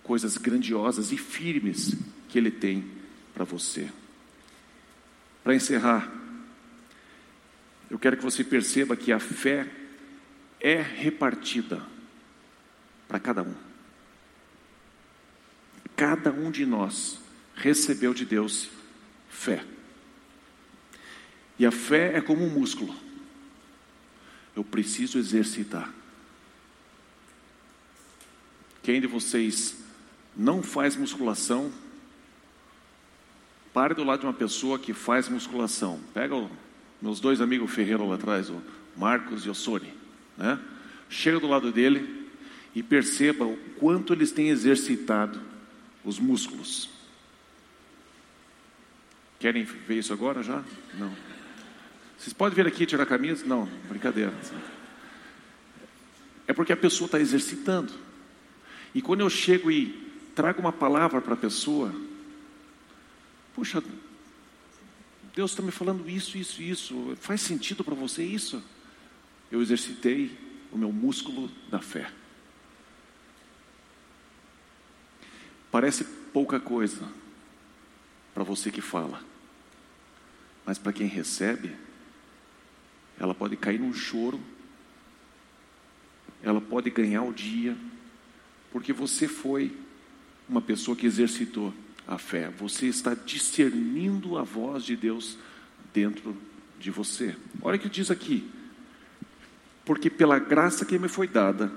[0.05, 1.97] coisas grandiosas e firmes
[2.29, 2.85] que Ele tem
[3.33, 3.91] para você.
[5.43, 6.13] Para encerrar,
[7.91, 9.69] eu quero que você perceba que a fé
[10.61, 11.85] é repartida
[13.09, 13.55] para cada um.
[15.97, 17.19] Cada um de nós
[17.55, 18.69] recebeu de Deus
[19.29, 19.65] fé.
[21.59, 22.95] E a fé é como um músculo.
[24.57, 25.93] Eu preciso exercitar.
[28.83, 29.84] Quem de vocês
[30.37, 31.73] não faz musculação,
[33.73, 36.01] pare do lado de uma pessoa que faz musculação.
[36.13, 36.51] Pega os
[37.01, 38.63] meus dois amigos Ferreira lá atrás, o
[38.97, 39.93] Marcos e o Sony,
[40.37, 40.59] né?
[41.09, 42.29] Chega do lado dele
[42.75, 45.41] e perceba o quanto eles têm exercitado
[46.05, 46.91] os músculos.
[49.39, 50.63] Querem ver isso agora já?
[50.95, 51.15] Não.
[52.17, 53.45] Vocês podem vir aqui tirar a camisa?
[53.45, 54.33] Não, brincadeira.
[56.47, 57.93] É porque a pessoa está exercitando.
[58.95, 60.04] E quando eu chego e
[60.35, 61.95] trago uma palavra para a pessoa,
[63.55, 63.83] puxa,
[65.35, 67.17] Deus está me falando isso, isso, isso.
[67.21, 68.63] Faz sentido para você isso?
[69.51, 70.37] Eu exercitei
[70.73, 72.11] o meu músculo da fé.
[75.71, 77.09] Parece pouca coisa
[78.33, 79.23] para você que fala,
[80.65, 81.77] mas para quem recebe,
[83.19, 84.41] ela pode cair num choro,
[86.43, 87.77] ela pode ganhar o dia,
[88.73, 89.84] porque você foi
[90.49, 91.73] uma pessoa que exercitou
[92.07, 95.39] a fé, você está discernindo a voz de Deus
[95.93, 96.37] dentro
[96.79, 97.35] de você.
[97.63, 98.49] Olha o que diz aqui.
[99.85, 101.73] Porque pela graça que me foi dada,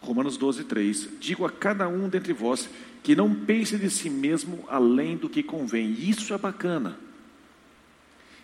[0.00, 2.68] Romanos 12, 3, digo a cada um dentre vós
[3.02, 5.92] que não pense de si mesmo além do que convém.
[5.92, 6.98] Isso é bacana.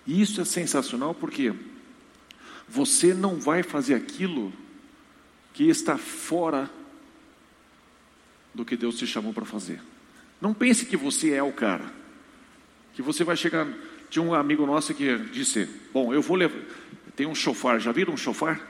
[0.07, 1.53] Isso é sensacional porque
[2.69, 4.53] você não vai fazer aquilo
[5.53, 6.71] que está fora
[8.55, 9.81] do que Deus te chamou para fazer.
[10.41, 11.85] Não pense que você é o cara,
[12.95, 13.67] que você vai chegar.
[14.11, 16.59] Tinha um amigo nosso que disse: Bom, eu vou levar.
[17.17, 18.61] Tem um chofar, já viram um chofar?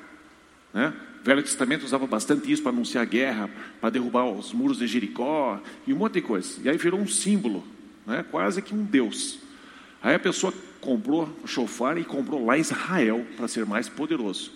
[0.72, 0.92] Né?
[1.20, 5.60] O Velho Testamento usava bastante isso para anunciar guerra, para derrubar os muros de Jericó
[5.86, 6.60] e um monte de coisa.
[6.64, 7.64] E aí virou um símbolo,
[8.06, 8.24] né?
[8.30, 9.38] quase que um Deus.
[10.02, 14.52] Aí a pessoa comprou o chofar e comprou lá Israel para ser mais poderoso.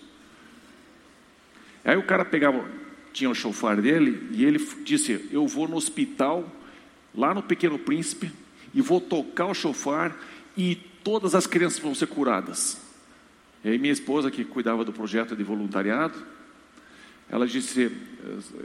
[1.84, 2.64] Aí o cara pegava,
[3.12, 6.50] tinha o chofar dele e ele disse: Eu vou no hospital,
[7.14, 8.30] lá no Pequeno Príncipe,
[8.74, 10.16] e vou tocar o chofar
[10.56, 12.80] e todas as crianças vão ser curadas.
[13.64, 16.18] E aí minha esposa, que cuidava do projeto de voluntariado,
[17.28, 17.90] ela disse: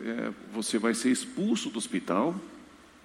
[0.06, 2.36] é, Você vai ser expulso do hospital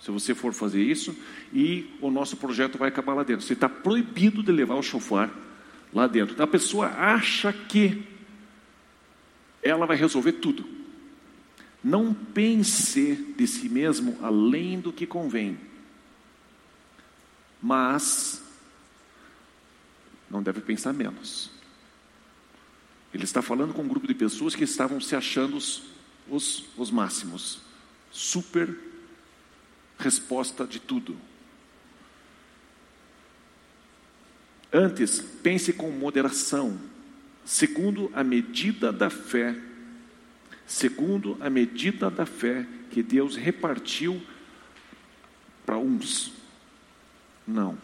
[0.03, 1.17] se você for fazer isso,
[1.55, 3.47] e o nosso projeto vai acabar lá dentro.
[3.47, 5.31] Você está proibido de levar o chofar
[5.95, 6.35] lá dentro.
[6.35, 8.03] Então a pessoa acha que
[9.63, 10.65] ela vai resolver tudo.
[11.83, 15.59] Não pense de si mesmo além do que convém.
[17.61, 18.43] Mas
[20.31, 21.51] não deve pensar menos.
[23.13, 25.83] Ele está falando com um grupo de pessoas que estavam se achando os,
[26.29, 27.61] os, os máximos.
[28.11, 28.75] Super
[29.99, 31.17] resposta de tudo.
[34.73, 36.81] Antes, pense com moderação,
[37.45, 39.55] segundo a medida da fé,
[40.67, 44.21] segundo a medida da fé que Deus repartiu
[45.65, 46.33] para uns.
[47.47, 47.77] Não,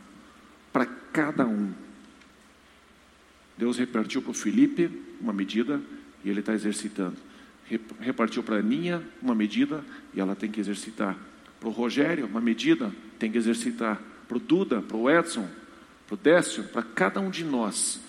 [0.73, 1.73] para cada um.
[3.57, 5.81] Deus repartiu para o Felipe uma medida
[6.25, 7.17] e ele está exercitando.
[8.01, 11.17] Repartiu para a Aninha uma medida e ela tem que exercitar.
[11.59, 14.01] Para o Rogério, uma medida, tem que exercitar.
[14.29, 15.49] Para o Duda, para o Edson,
[16.07, 18.01] para o Décio, para cada um de nós,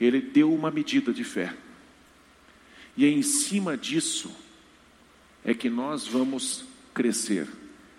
[0.00, 1.54] ele deu uma medida de fé.
[2.96, 4.30] E é em cima disso
[5.44, 7.48] é que nós vamos crescer.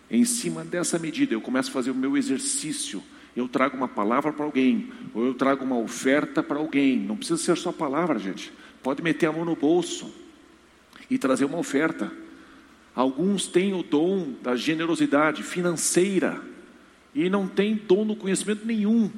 [0.09, 3.03] É em cima dessa medida eu começo a fazer o meu exercício.
[3.35, 6.99] Eu trago uma palavra para alguém, ou eu trago uma oferta para alguém.
[6.99, 8.51] Não precisa ser só palavra, gente.
[8.83, 10.13] Pode meter a mão no bolso
[11.09, 12.11] e trazer uma oferta.
[12.93, 16.41] Alguns têm o dom da generosidade financeira
[17.15, 19.09] e não têm dom no conhecimento nenhum,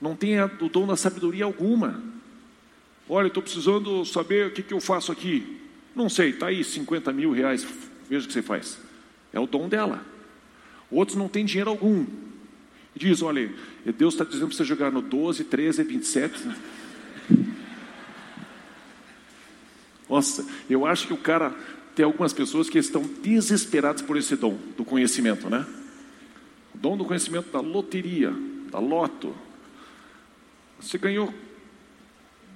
[0.00, 2.02] não tem o dom da sabedoria alguma.
[3.08, 5.60] Olha, estou precisando saber o que, que eu faço aqui.
[5.94, 7.66] Não sei, está aí 50 mil reais,
[8.08, 8.78] veja o que você faz.
[9.32, 10.04] É o dom dela.
[10.90, 12.06] Outros não têm dinheiro algum.
[12.94, 13.52] Diz: olha,
[13.96, 16.48] Deus está dizendo para você jogar no 12, 13, 27.
[20.08, 21.54] Nossa, eu acho que o cara
[21.94, 25.66] tem algumas pessoas que estão desesperadas por esse dom do conhecimento, né?
[26.74, 28.32] O dom do conhecimento da loteria,
[28.70, 29.34] da loto.
[30.80, 31.32] Você ganhou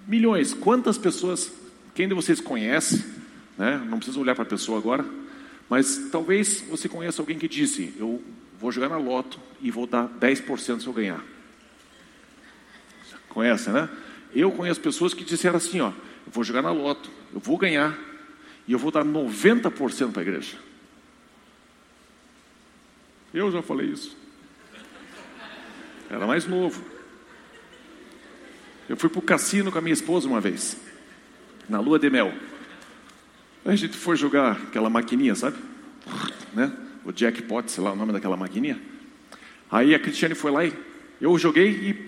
[0.08, 0.54] milhões.
[0.54, 1.52] Quantas pessoas,
[1.94, 3.04] quem de vocês conhece,
[3.56, 3.76] né?
[3.88, 5.04] Não precisa olhar para a pessoa agora,
[5.68, 8.22] mas talvez você conheça alguém que disse: Eu
[8.58, 11.22] vou jogar na loto e vou dar 10% se eu ganhar.
[13.28, 13.88] Conhece, né?
[14.34, 17.96] Eu conheço pessoas que disseram assim: Ó, eu vou jogar na loto, eu vou ganhar
[18.66, 20.56] e eu vou dar 90% para a igreja.
[23.32, 24.16] Eu já falei isso.
[26.08, 26.97] Era mais novo.
[28.88, 30.76] Eu fui para o cassino com a minha esposa uma vez,
[31.68, 32.32] na lua de mel.
[33.64, 35.58] Aí a gente foi jogar aquela maquininha, sabe?
[36.54, 36.72] Né?
[37.04, 38.80] O jackpot, sei lá o nome daquela maquininha.
[39.70, 40.72] Aí a Cristiane foi lá e
[41.20, 42.04] eu joguei e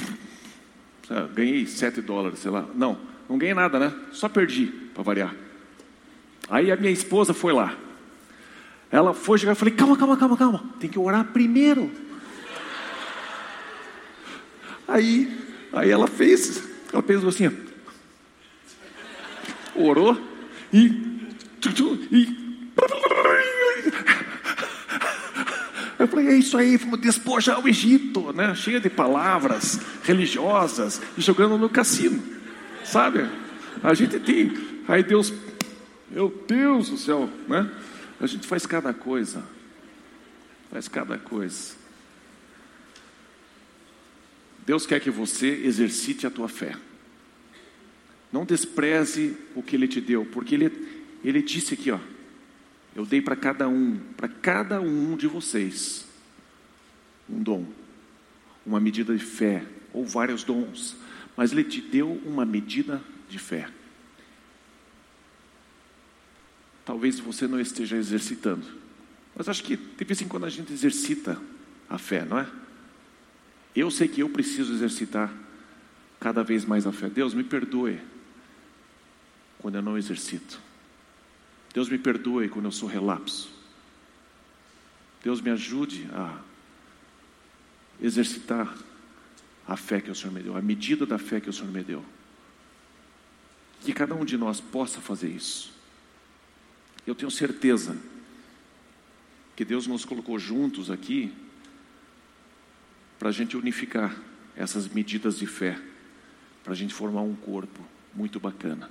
[1.35, 2.67] ganhei 7 dólares, sei lá.
[2.75, 3.95] Não, não ganhei nada, né?
[4.13, 5.35] Só perdi, para variar.
[6.49, 7.77] Aí a minha esposa foi lá.
[8.91, 10.65] Ela foi chegar e falei: calma, calma, calma, calma.
[10.81, 11.91] Tem que orar primeiro.
[14.89, 15.39] Aí,
[15.73, 17.51] aí ela fez, ela pensou assim,
[19.75, 20.21] orou
[20.73, 20.87] e,
[22.11, 22.41] e
[25.99, 28.55] eu falei, é isso aí, vamos despojar o Egito, né?
[28.55, 32.23] Cheia de palavras religiosas e jogando no cassino,
[32.85, 33.29] sabe?
[33.83, 34.53] A gente tem,
[34.89, 35.33] aí Deus
[36.11, 37.71] meu Deus do céu, né?
[38.21, 39.45] A gente faz cada coisa.
[40.71, 41.75] Faz cada coisa.
[44.71, 46.77] Deus quer que você exercite a tua fé.
[48.33, 50.71] Não despreze o que Ele te deu, porque Ele,
[51.25, 51.99] ele disse aqui, ó,
[52.95, 56.07] eu dei para cada um, para cada um de vocês,
[57.29, 57.67] um dom,
[58.65, 60.97] uma medida de fé, ou vários dons,
[61.37, 63.69] mas Ele te deu uma medida de fé.
[66.85, 68.69] Talvez você não esteja exercitando,
[69.35, 71.43] mas acho que de vez em quando a gente exercita
[71.89, 72.47] a fé, não é?
[73.75, 75.33] Eu sei que eu preciso exercitar
[76.19, 77.09] cada vez mais a fé.
[77.09, 78.01] Deus me perdoe
[79.59, 80.61] quando eu não exercito.
[81.73, 83.51] Deus me perdoe quando eu sou relapso.
[85.23, 86.41] Deus me ajude a
[88.01, 88.75] exercitar
[89.69, 91.83] a fé que o Senhor me deu, a medida da fé que o Senhor me
[91.83, 92.05] deu.
[93.83, 95.73] Que cada um de nós possa fazer isso.
[97.07, 97.97] Eu tenho certeza
[99.55, 101.33] que Deus nos colocou juntos aqui
[103.21, 104.17] para a gente unificar
[104.57, 105.79] essas medidas de fé,
[106.65, 107.79] para a gente formar um corpo
[108.15, 108.91] muito bacana.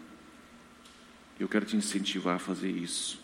[1.40, 3.20] Eu quero te incentivar a fazer isso.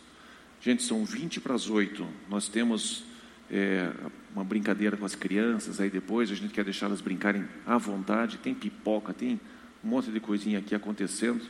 [0.59, 2.07] Gente, são 20 para as 8.
[2.27, 3.03] Nós temos
[3.51, 3.91] é,
[4.33, 8.39] uma brincadeira com as crianças, aí depois a gente quer deixá-las brincarem à vontade.
[8.39, 9.39] Tem pipoca, tem
[9.83, 11.45] um monte de coisinha aqui acontecendo,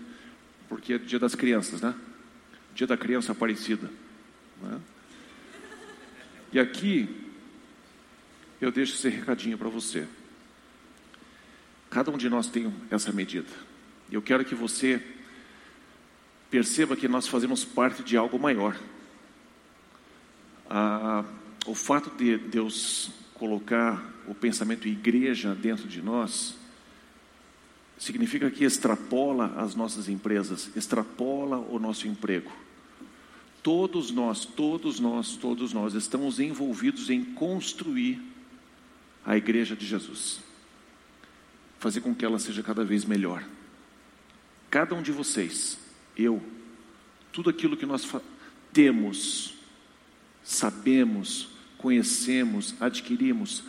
[0.67, 1.95] porque é dia das crianças, né?
[2.73, 3.89] Dia da criança aparecida.
[4.61, 4.81] Né?
[6.51, 7.24] E aqui
[8.59, 10.07] eu deixo esse recadinho para você.
[11.89, 13.49] Cada um de nós tem essa medida.
[14.11, 15.01] Eu quero que você
[16.49, 18.77] perceba que nós fazemos parte de algo maior.
[20.69, 21.23] Ah,
[21.65, 26.55] o fato de Deus colocar o pensamento igreja dentro de nós
[27.97, 32.51] significa que extrapola as nossas empresas, extrapola o nosso emprego.
[33.63, 38.21] Todos nós, todos nós, todos nós estamos envolvidos em construir
[39.25, 40.39] a igreja de Jesus,
[41.79, 43.43] fazer com que ela seja cada vez melhor.
[44.69, 45.77] Cada um de vocês
[46.15, 46.41] eu,
[47.31, 48.09] tudo aquilo que nós
[48.71, 49.55] temos,
[50.43, 53.63] sabemos, conhecemos, adquirimos,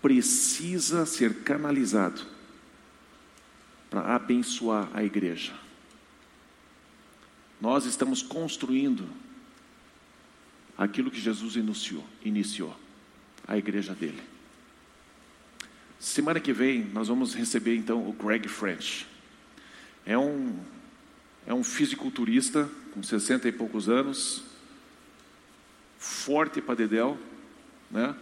[0.00, 2.26] precisa ser canalizado
[3.88, 5.52] para abençoar a igreja.
[7.60, 9.08] Nós estamos construindo
[10.76, 12.76] aquilo que Jesus iniciou, iniciou
[13.46, 14.31] a igreja dele.
[16.02, 19.06] Semana que vem nós vamos receber então o Greg French.
[20.04, 20.58] É um
[21.46, 24.42] é um fisiculturista com 60 e poucos anos,
[25.98, 27.16] forte para dedéu,
[27.88, 28.16] né?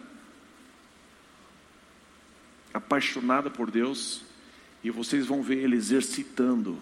[2.74, 4.24] apaixonada por Deus,
[4.84, 6.78] e vocês vão ver ele exercitando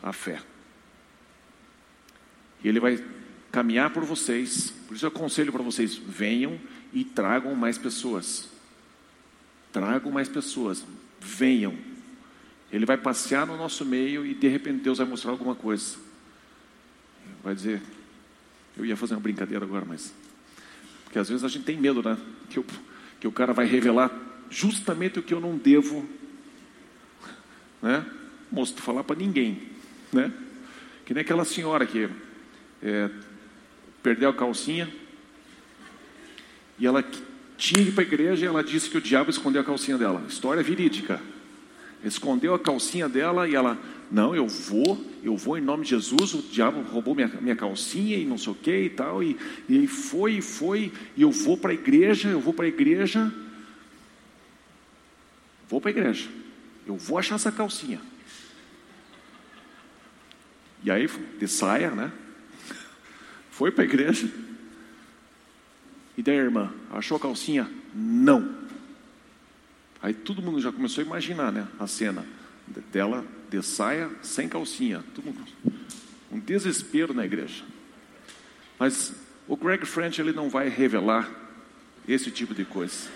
[0.00, 0.40] a fé.
[2.62, 3.04] E ele vai
[3.50, 6.60] caminhar por vocês, por isso eu aconselho para vocês: venham
[6.92, 8.54] e tragam mais pessoas.
[9.76, 10.82] Tragam mais pessoas,
[11.20, 11.76] venham,
[12.72, 15.96] ele vai passear no nosso meio e de repente Deus vai mostrar alguma coisa.
[17.44, 17.82] Vai dizer,
[18.74, 20.14] eu ia fazer uma brincadeira agora, mas.
[21.04, 22.16] Porque às vezes a gente tem medo, né?
[22.48, 22.64] Que, eu,
[23.20, 24.10] que o cara vai revelar
[24.48, 26.08] justamente o que eu não devo
[27.82, 28.04] né?
[28.50, 29.60] Mostro falar para ninguém,
[30.10, 30.32] né?
[31.04, 32.08] Que nem aquela senhora que
[32.82, 33.10] é,
[34.02, 34.88] perdeu a calcinha
[36.78, 37.04] e ela
[37.56, 40.24] tinha ir para a igreja e ela disse que o diabo escondeu a calcinha dela.
[40.28, 41.20] História verídica
[42.04, 43.78] escondeu a calcinha dela e ela,
[44.10, 48.16] não, eu vou, eu vou em nome de Jesus, o diabo roubou minha, minha calcinha
[48.16, 49.36] e não sei o que e tal, e,
[49.68, 53.32] e foi, e foi, e eu vou para a igreja, eu vou para a igreja,
[55.68, 56.28] vou para a igreja,
[56.86, 58.00] eu vou achar essa calcinha.
[60.84, 62.12] E aí, de saia, né?
[63.50, 64.28] Foi para a igreja.
[66.16, 67.70] E daí, irmã, achou a calcinha?
[67.94, 68.56] Não.
[70.02, 71.66] Aí todo mundo já começou a imaginar, né?
[71.78, 72.24] A cena
[72.92, 75.04] dela de saia sem calcinha.
[75.24, 75.44] Mundo,
[76.32, 77.64] um desespero na igreja.
[78.78, 79.14] Mas
[79.46, 81.30] o Greg French ele não vai revelar
[82.08, 83.08] esse tipo de coisa.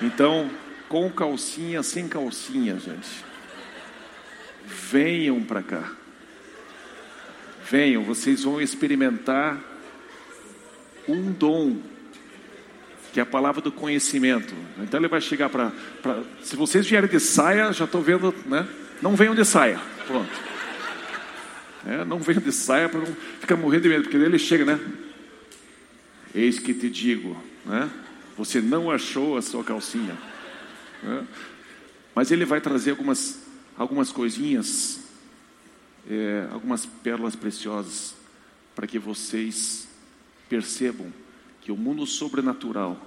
[0.00, 0.50] Então,
[0.88, 3.24] com calcinha, sem calcinha, gente.
[4.64, 5.92] Venham para cá.
[7.68, 9.60] Venham, vocês vão experimentar
[11.08, 11.76] um dom
[13.12, 14.54] que é a palavra do conhecimento.
[14.78, 15.72] Então ele vai chegar para.
[16.42, 18.68] Se vocês vierem de saia, já estou vendo, né?
[19.00, 19.80] Não venham de saia.
[20.06, 20.30] Pronto.
[21.86, 23.06] É, não venham de saia para não
[23.40, 24.80] ficar morrendo de medo, porque ele chega, né?
[26.34, 27.88] Eis que te digo, né?
[28.36, 30.14] Você não achou a sua calcinha.
[31.02, 31.26] Né?
[32.14, 33.40] Mas ele vai trazer algumas,
[33.78, 35.00] algumas coisinhas,
[36.10, 38.14] é, algumas pérolas preciosas,
[38.74, 39.88] para que vocês
[40.48, 41.12] percebam
[41.60, 43.00] que o mundo sobrenatural,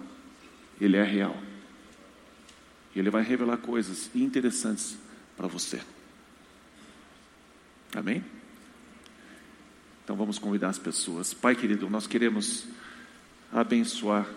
[0.79, 1.35] ele é real.
[2.95, 4.97] E ele vai revelar coisas interessantes
[5.37, 5.81] para você.
[7.95, 8.23] Amém?
[10.03, 11.33] Então vamos convidar as pessoas.
[11.33, 12.65] Pai querido, nós queremos
[13.53, 14.27] abençoar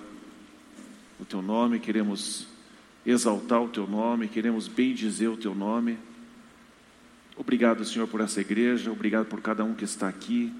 [1.18, 2.46] o teu nome, queremos
[3.04, 5.98] exaltar o teu nome, queremos bendizer o teu nome.
[7.36, 10.52] Obrigado, Senhor, por essa igreja, obrigado por cada um que está aqui,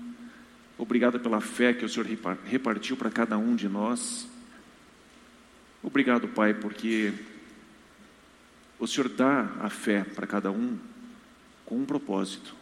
[0.83, 2.09] obrigado pela fé que o Senhor
[2.45, 4.27] repartiu para cada um de nós.
[5.81, 7.13] Obrigado, Pai, porque
[8.81, 10.77] o Senhor dá a fé para cada um
[11.65, 12.57] com um propósito,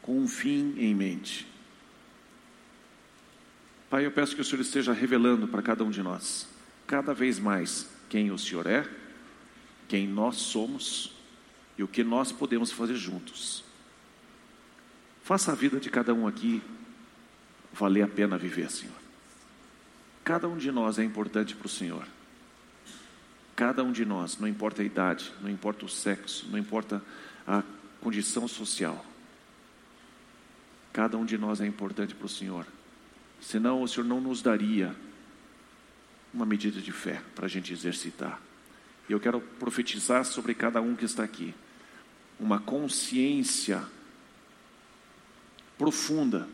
[0.00, 1.46] com um fim em mente.
[3.90, 6.48] Pai, eu peço que o Senhor esteja revelando para cada um de nós,
[6.86, 8.88] cada vez mais, quem o Senhor é,
[9.86, 11.12] quem nós somos
[11.76, 13.64] e o que nós podemos fazer juntos.
[15.22, 16.62] Faça a vida de cada um aqui
[17.78, 18.96] valer a pena viver, Senhor.
[20.24, 22.04] Cada um de nós é importante para o Senhor.
[23.54, 27.02] Cada um de nós, não importa a idade, não importa o sexo, não importa
[27.46, 27.62] a
[28.00, 29.04] condição social.
[30.92, 32.66] Cada um de nós é importante para o Senhor.
[33.40, 34.94] Senão o Senhor não nos daria
[36.34, 38.40] uma medida de fé para a gente exercitar.
[39.08, 41.54] E eu quero profetizar sobre cada um que está aqui
[42.38, 43.82] uma consciência
[45.76, 46.46] profunda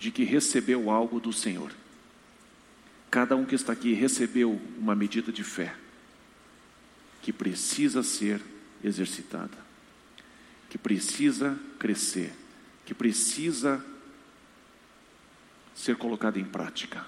[0.00, 1.70] de que recebeu algo do Senhor.
[3.10, 5.74] Cada um que está aqui recebeu uma medida de fé
[7.20, 8.40] que precisa ser
[8.82, 9.58] exercitada,
[10.70, 12.32] que precisa crescer,
[12.86, 13.84] que precisa
[15.74, 17.06] ser colocada em prática.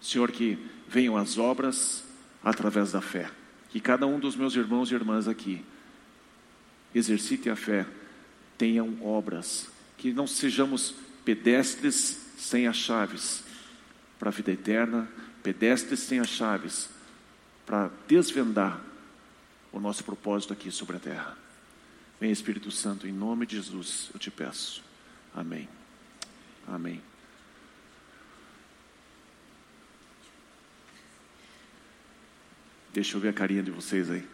[0.00, 0.58] Senhor, que
[0.88, 2.04] venham as obras
[2.42, 3.28] através da fé.
[3.70, 5.64] Que cada um dos meus irmãos e irmãs aqui
[6.94, 7.86] exercite a fé,
[8.58, 10.94] tenham obras, que não sejamos
[11.24, 13.44] pedestres sem as chaves
[14.18, 15.08] para a vida eterna,
[15.42, 16.88] pedestres sem as chaves
[17.66, 18.80] para desvendar
[19.72, 21.38] o nosso propósito aqui sobre a terra.
[22.20, 24.82] Vem Espírito Santo, em nome de Jesus, eu te peço.
[25.34, 25.68] Amém.
[26.68, 27.02] Amém.
[32.92, 34.31] Deixa eu ver a carinha de vocês aí.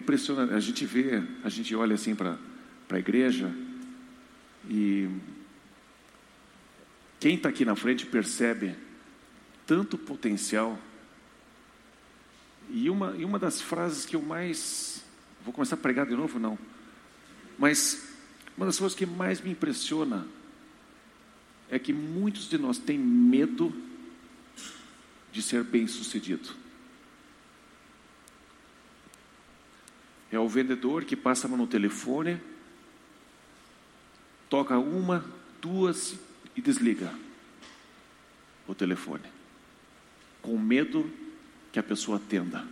[0.00, 0.52] Impressionante.
[0.52, 2.38] A gente vê, a gente olha assim para
[2.88, 3.54] a igreja
[4.68, 5.08] e
[7.20, 8.74] quem está aqui na frente percebe
[9.66, 10.78] tanto potencial
[12.70, 15.04] e uma, e uma das frases que eu mais.
[15.44, 16.38] Vou começar a pregar de novo?
[16.38, 16.58] Não.
[17.58, 18.08] Mas
[18.56, 20.26] uma das coisas que mais me impressiona
[21.68, 23.72] é que muitos de nós têm medo
[25.32, 26.59] de ser bem-sucedido.
[30.30, 32.40] É o vendedor que passa no telefone,
[34.48, 35.24] toca uma,
[35.60, 36.16] duas
[36.56, 37.12] e desliga
[38.66, 39.24] o telefone,
[40.40, 41.10] com medo
[41.72, 42.64] que a pessoa atenda.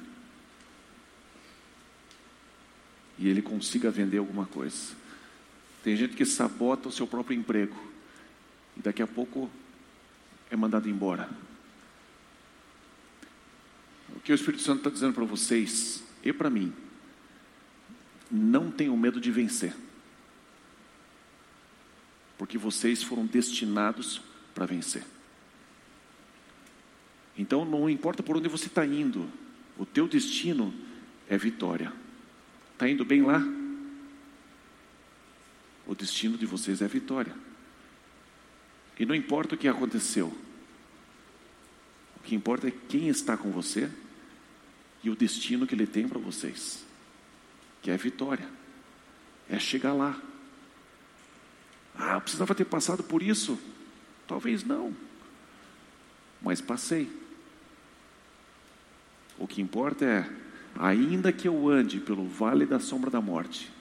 [3.19, 4.95] E ele consiga vender alguma coisa.
[5.83, 7.77] Tem gente que sabota o seu próprio emprego.
[8.77, 9.51] E daqui a pouco
[10.51, 11.29] é mandado embora.
[14.15, 16.73] O que o Espírito Santo está dizendo para vocês e para mim,
[18.31, 19.75] não tenham medo de vencer.
[22.37, 24.21] Porque vocês foram destinados
[24.55, 25.05] para vencer.
[27.37, 29.29] Então não importa por onde você está indo,
[29.79, 30.75] o teu destino
[31.29, 31.93] é vitória.
[32.73, 33.43] Está indo bem lá?
[35.87, 37.35] O destino de vocês é vitória.
[38.99, 40.37] E não importa o que aconteceu.
[42.17, 43.89] O que importa é quem está com você
[45.03, 46.85] e o destino que ele tem para vocês,
[47.83, 48.49] que é vitória.
[49.49, 50.21] É chegar lá.
[51.95, 53.59] Ah, precisava ter passado por isso.
[54.27, 54.95] Talvez não.
[56.41, 57.11] Mas passei.
[59.39, 60.31] O que importa é,
[60.79, 63.73] ainda que eu ande pelo vale da sombra da morte,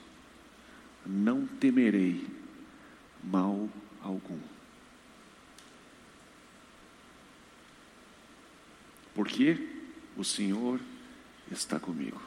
[1.04, 2.26] não temerei
[3.22, 3.68] mal
[4.02, 4.38] algum.
[9.14, 9.68] Porque
[10.16, 10.78] o Senhor
[11.50, 12.20] está comigo.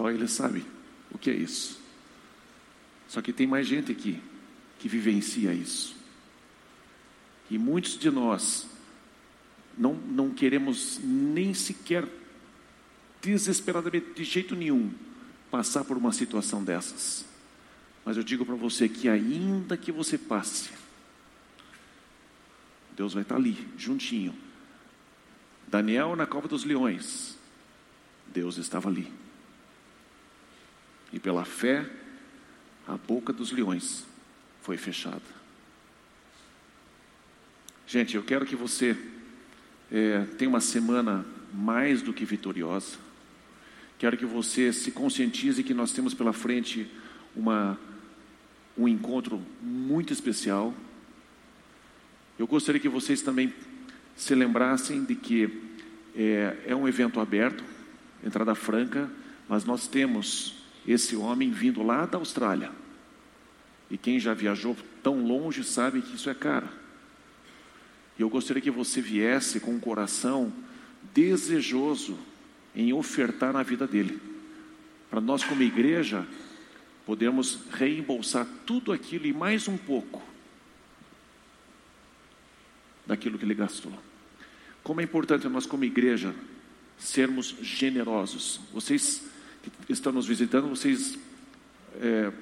[0.00, 0.64] Só Ele sabe
[1.12, 1.78] o que é isso.
[3.06, 4.18] Só que tem mais gente aqui
[4.78, 5.94] que vivencia isso.
[7.50, 8.66] E muitos de nós
[9.76, 12.08] não, não queremos nem sequer,
[13.20, 14.90] desesperadamente, de jeito nenhum,
[15.50, 17.26] passar por uma situação dessas.
[18.02, 20.70] Mas eu digo para você que, ainda que você passe,
[22.96, 24.34] Deus vai estar ali, juntinho.
[25.68, 27.36] Daniel na cova dos leões,
[28.32, 29.19] Deus estava ali.
[31.12, 31.84] E pela fé,
[32.86, 34.04] a boca dos leões
[34.62, 35.40] foi fechada.
[37.86, 38.96] Gente, eu quero que você
[39.90, 42.96] é, tenha uma semana mais do que vitoriosa.
[43.98, 46.88] Quero que você se conscientize que nós temos pela frente
[47.34, 47.78] uma,
[48.78, 50.72] um encontro muito especial.
[52.38, 53.52] Eu gostaria que vocês também
[54.16, 55.62] se lembrassem de que
[56.14, 57.64] é, é um evento aberto,
[58.24, 59.10] entrada franca,
[59.48, 60.59] mas nós temos
[60.92, 62.72] esse homem vindo lá da Austrália.
[63.90, 66.68] E quem já viajou tão longe sabe que isso é caro.
[68.18, 70.52] E eu gostaria que você viesse com um coração
[71.14, 72.18] desejoso
[72.74, 74.20] em ofertar na vida dele.
[75.10, 76.26] Para nós, como igreja,
[77.04, 80.22] podermos reembolsar tudo aquilo e mais um pouco
[83.06, 83.92] daquilo que ele gastou.
[84.84, 86.34] Como é importante nós, como igreja,
[86.98, 88.60] sermos generosos.
[88.72, 89.29] Vocês
[89.86, 91.18] que estão nos visitando, vocês.
[92.00, 92.32] É,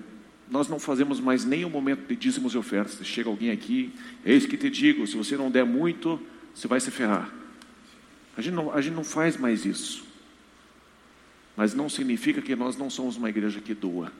[0.50, 3.06] nós não fazemos mais o momento de dízimos e ofertas.
[3.06, 3.92] Chega alguém aqui,
[4.24, 6.20] eis que te digo: se você não der muito,
[6.54, 7.32] você vai se ferrar.
[8.36, 10.06] A gente não, a gente não faz mais isso.
[11.56, 14.12] Mas não significa que nós não somos uma igreja que doa.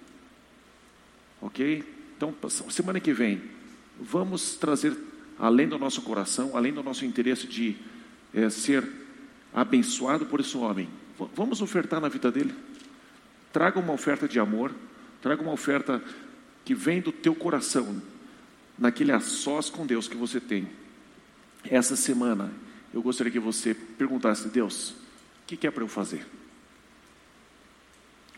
[1.41, 1.85] Ok?
[2.17, 2.35] Então,
[2.69, 3.41] semana que vem,
[4.01, 4.97] vamos trazer,
[5.39, 7.77] além do nosso coração, além do nosso interesse de
[8.35, 8.85] é, ser
[9.55, 10.89] abençoado por esse homem,
[11.35, 12.53] vamos ofertar na vida dele.
[13.53, 14.75] Traga uma oferta de amor,
[15.23, 16.03] traga uma oferta
[16.65, 18.03] que vem do teu coração,
[18.79, 20.69] naquele a sós com Deus que você tem.
[21.65, 22.53] Essa semana,
[22.93, 26.27] eu gostaria que você perguntasse: Deus, o que é para eu fazer?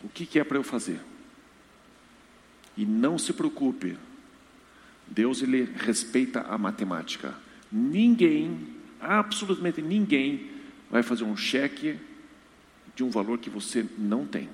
[0.03, 0.99] O que é para eu fazer?
[2.75, 3.97] E não se preocupe,
[5.05, 7.35] Deus ele respeita a matemática.
[7.71, 10.49] Ninguém, absolutamente ninguém,
[10.89, 11.99] vai fazer um cheque
[12.95, 14.49] de um valor que você não tem.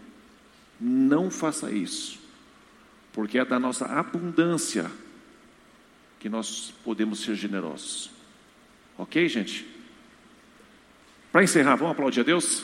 [0.79, 2.19] Não faça isso,
[3.11, 4.91] porque é da nossa abundância
[6.19, 8.11] que nós podemos ser generosos.
[8.97, 9.65] Ok, gente?
[11.31, 12.63] Para encerrar, vamos aplaudir a Deus?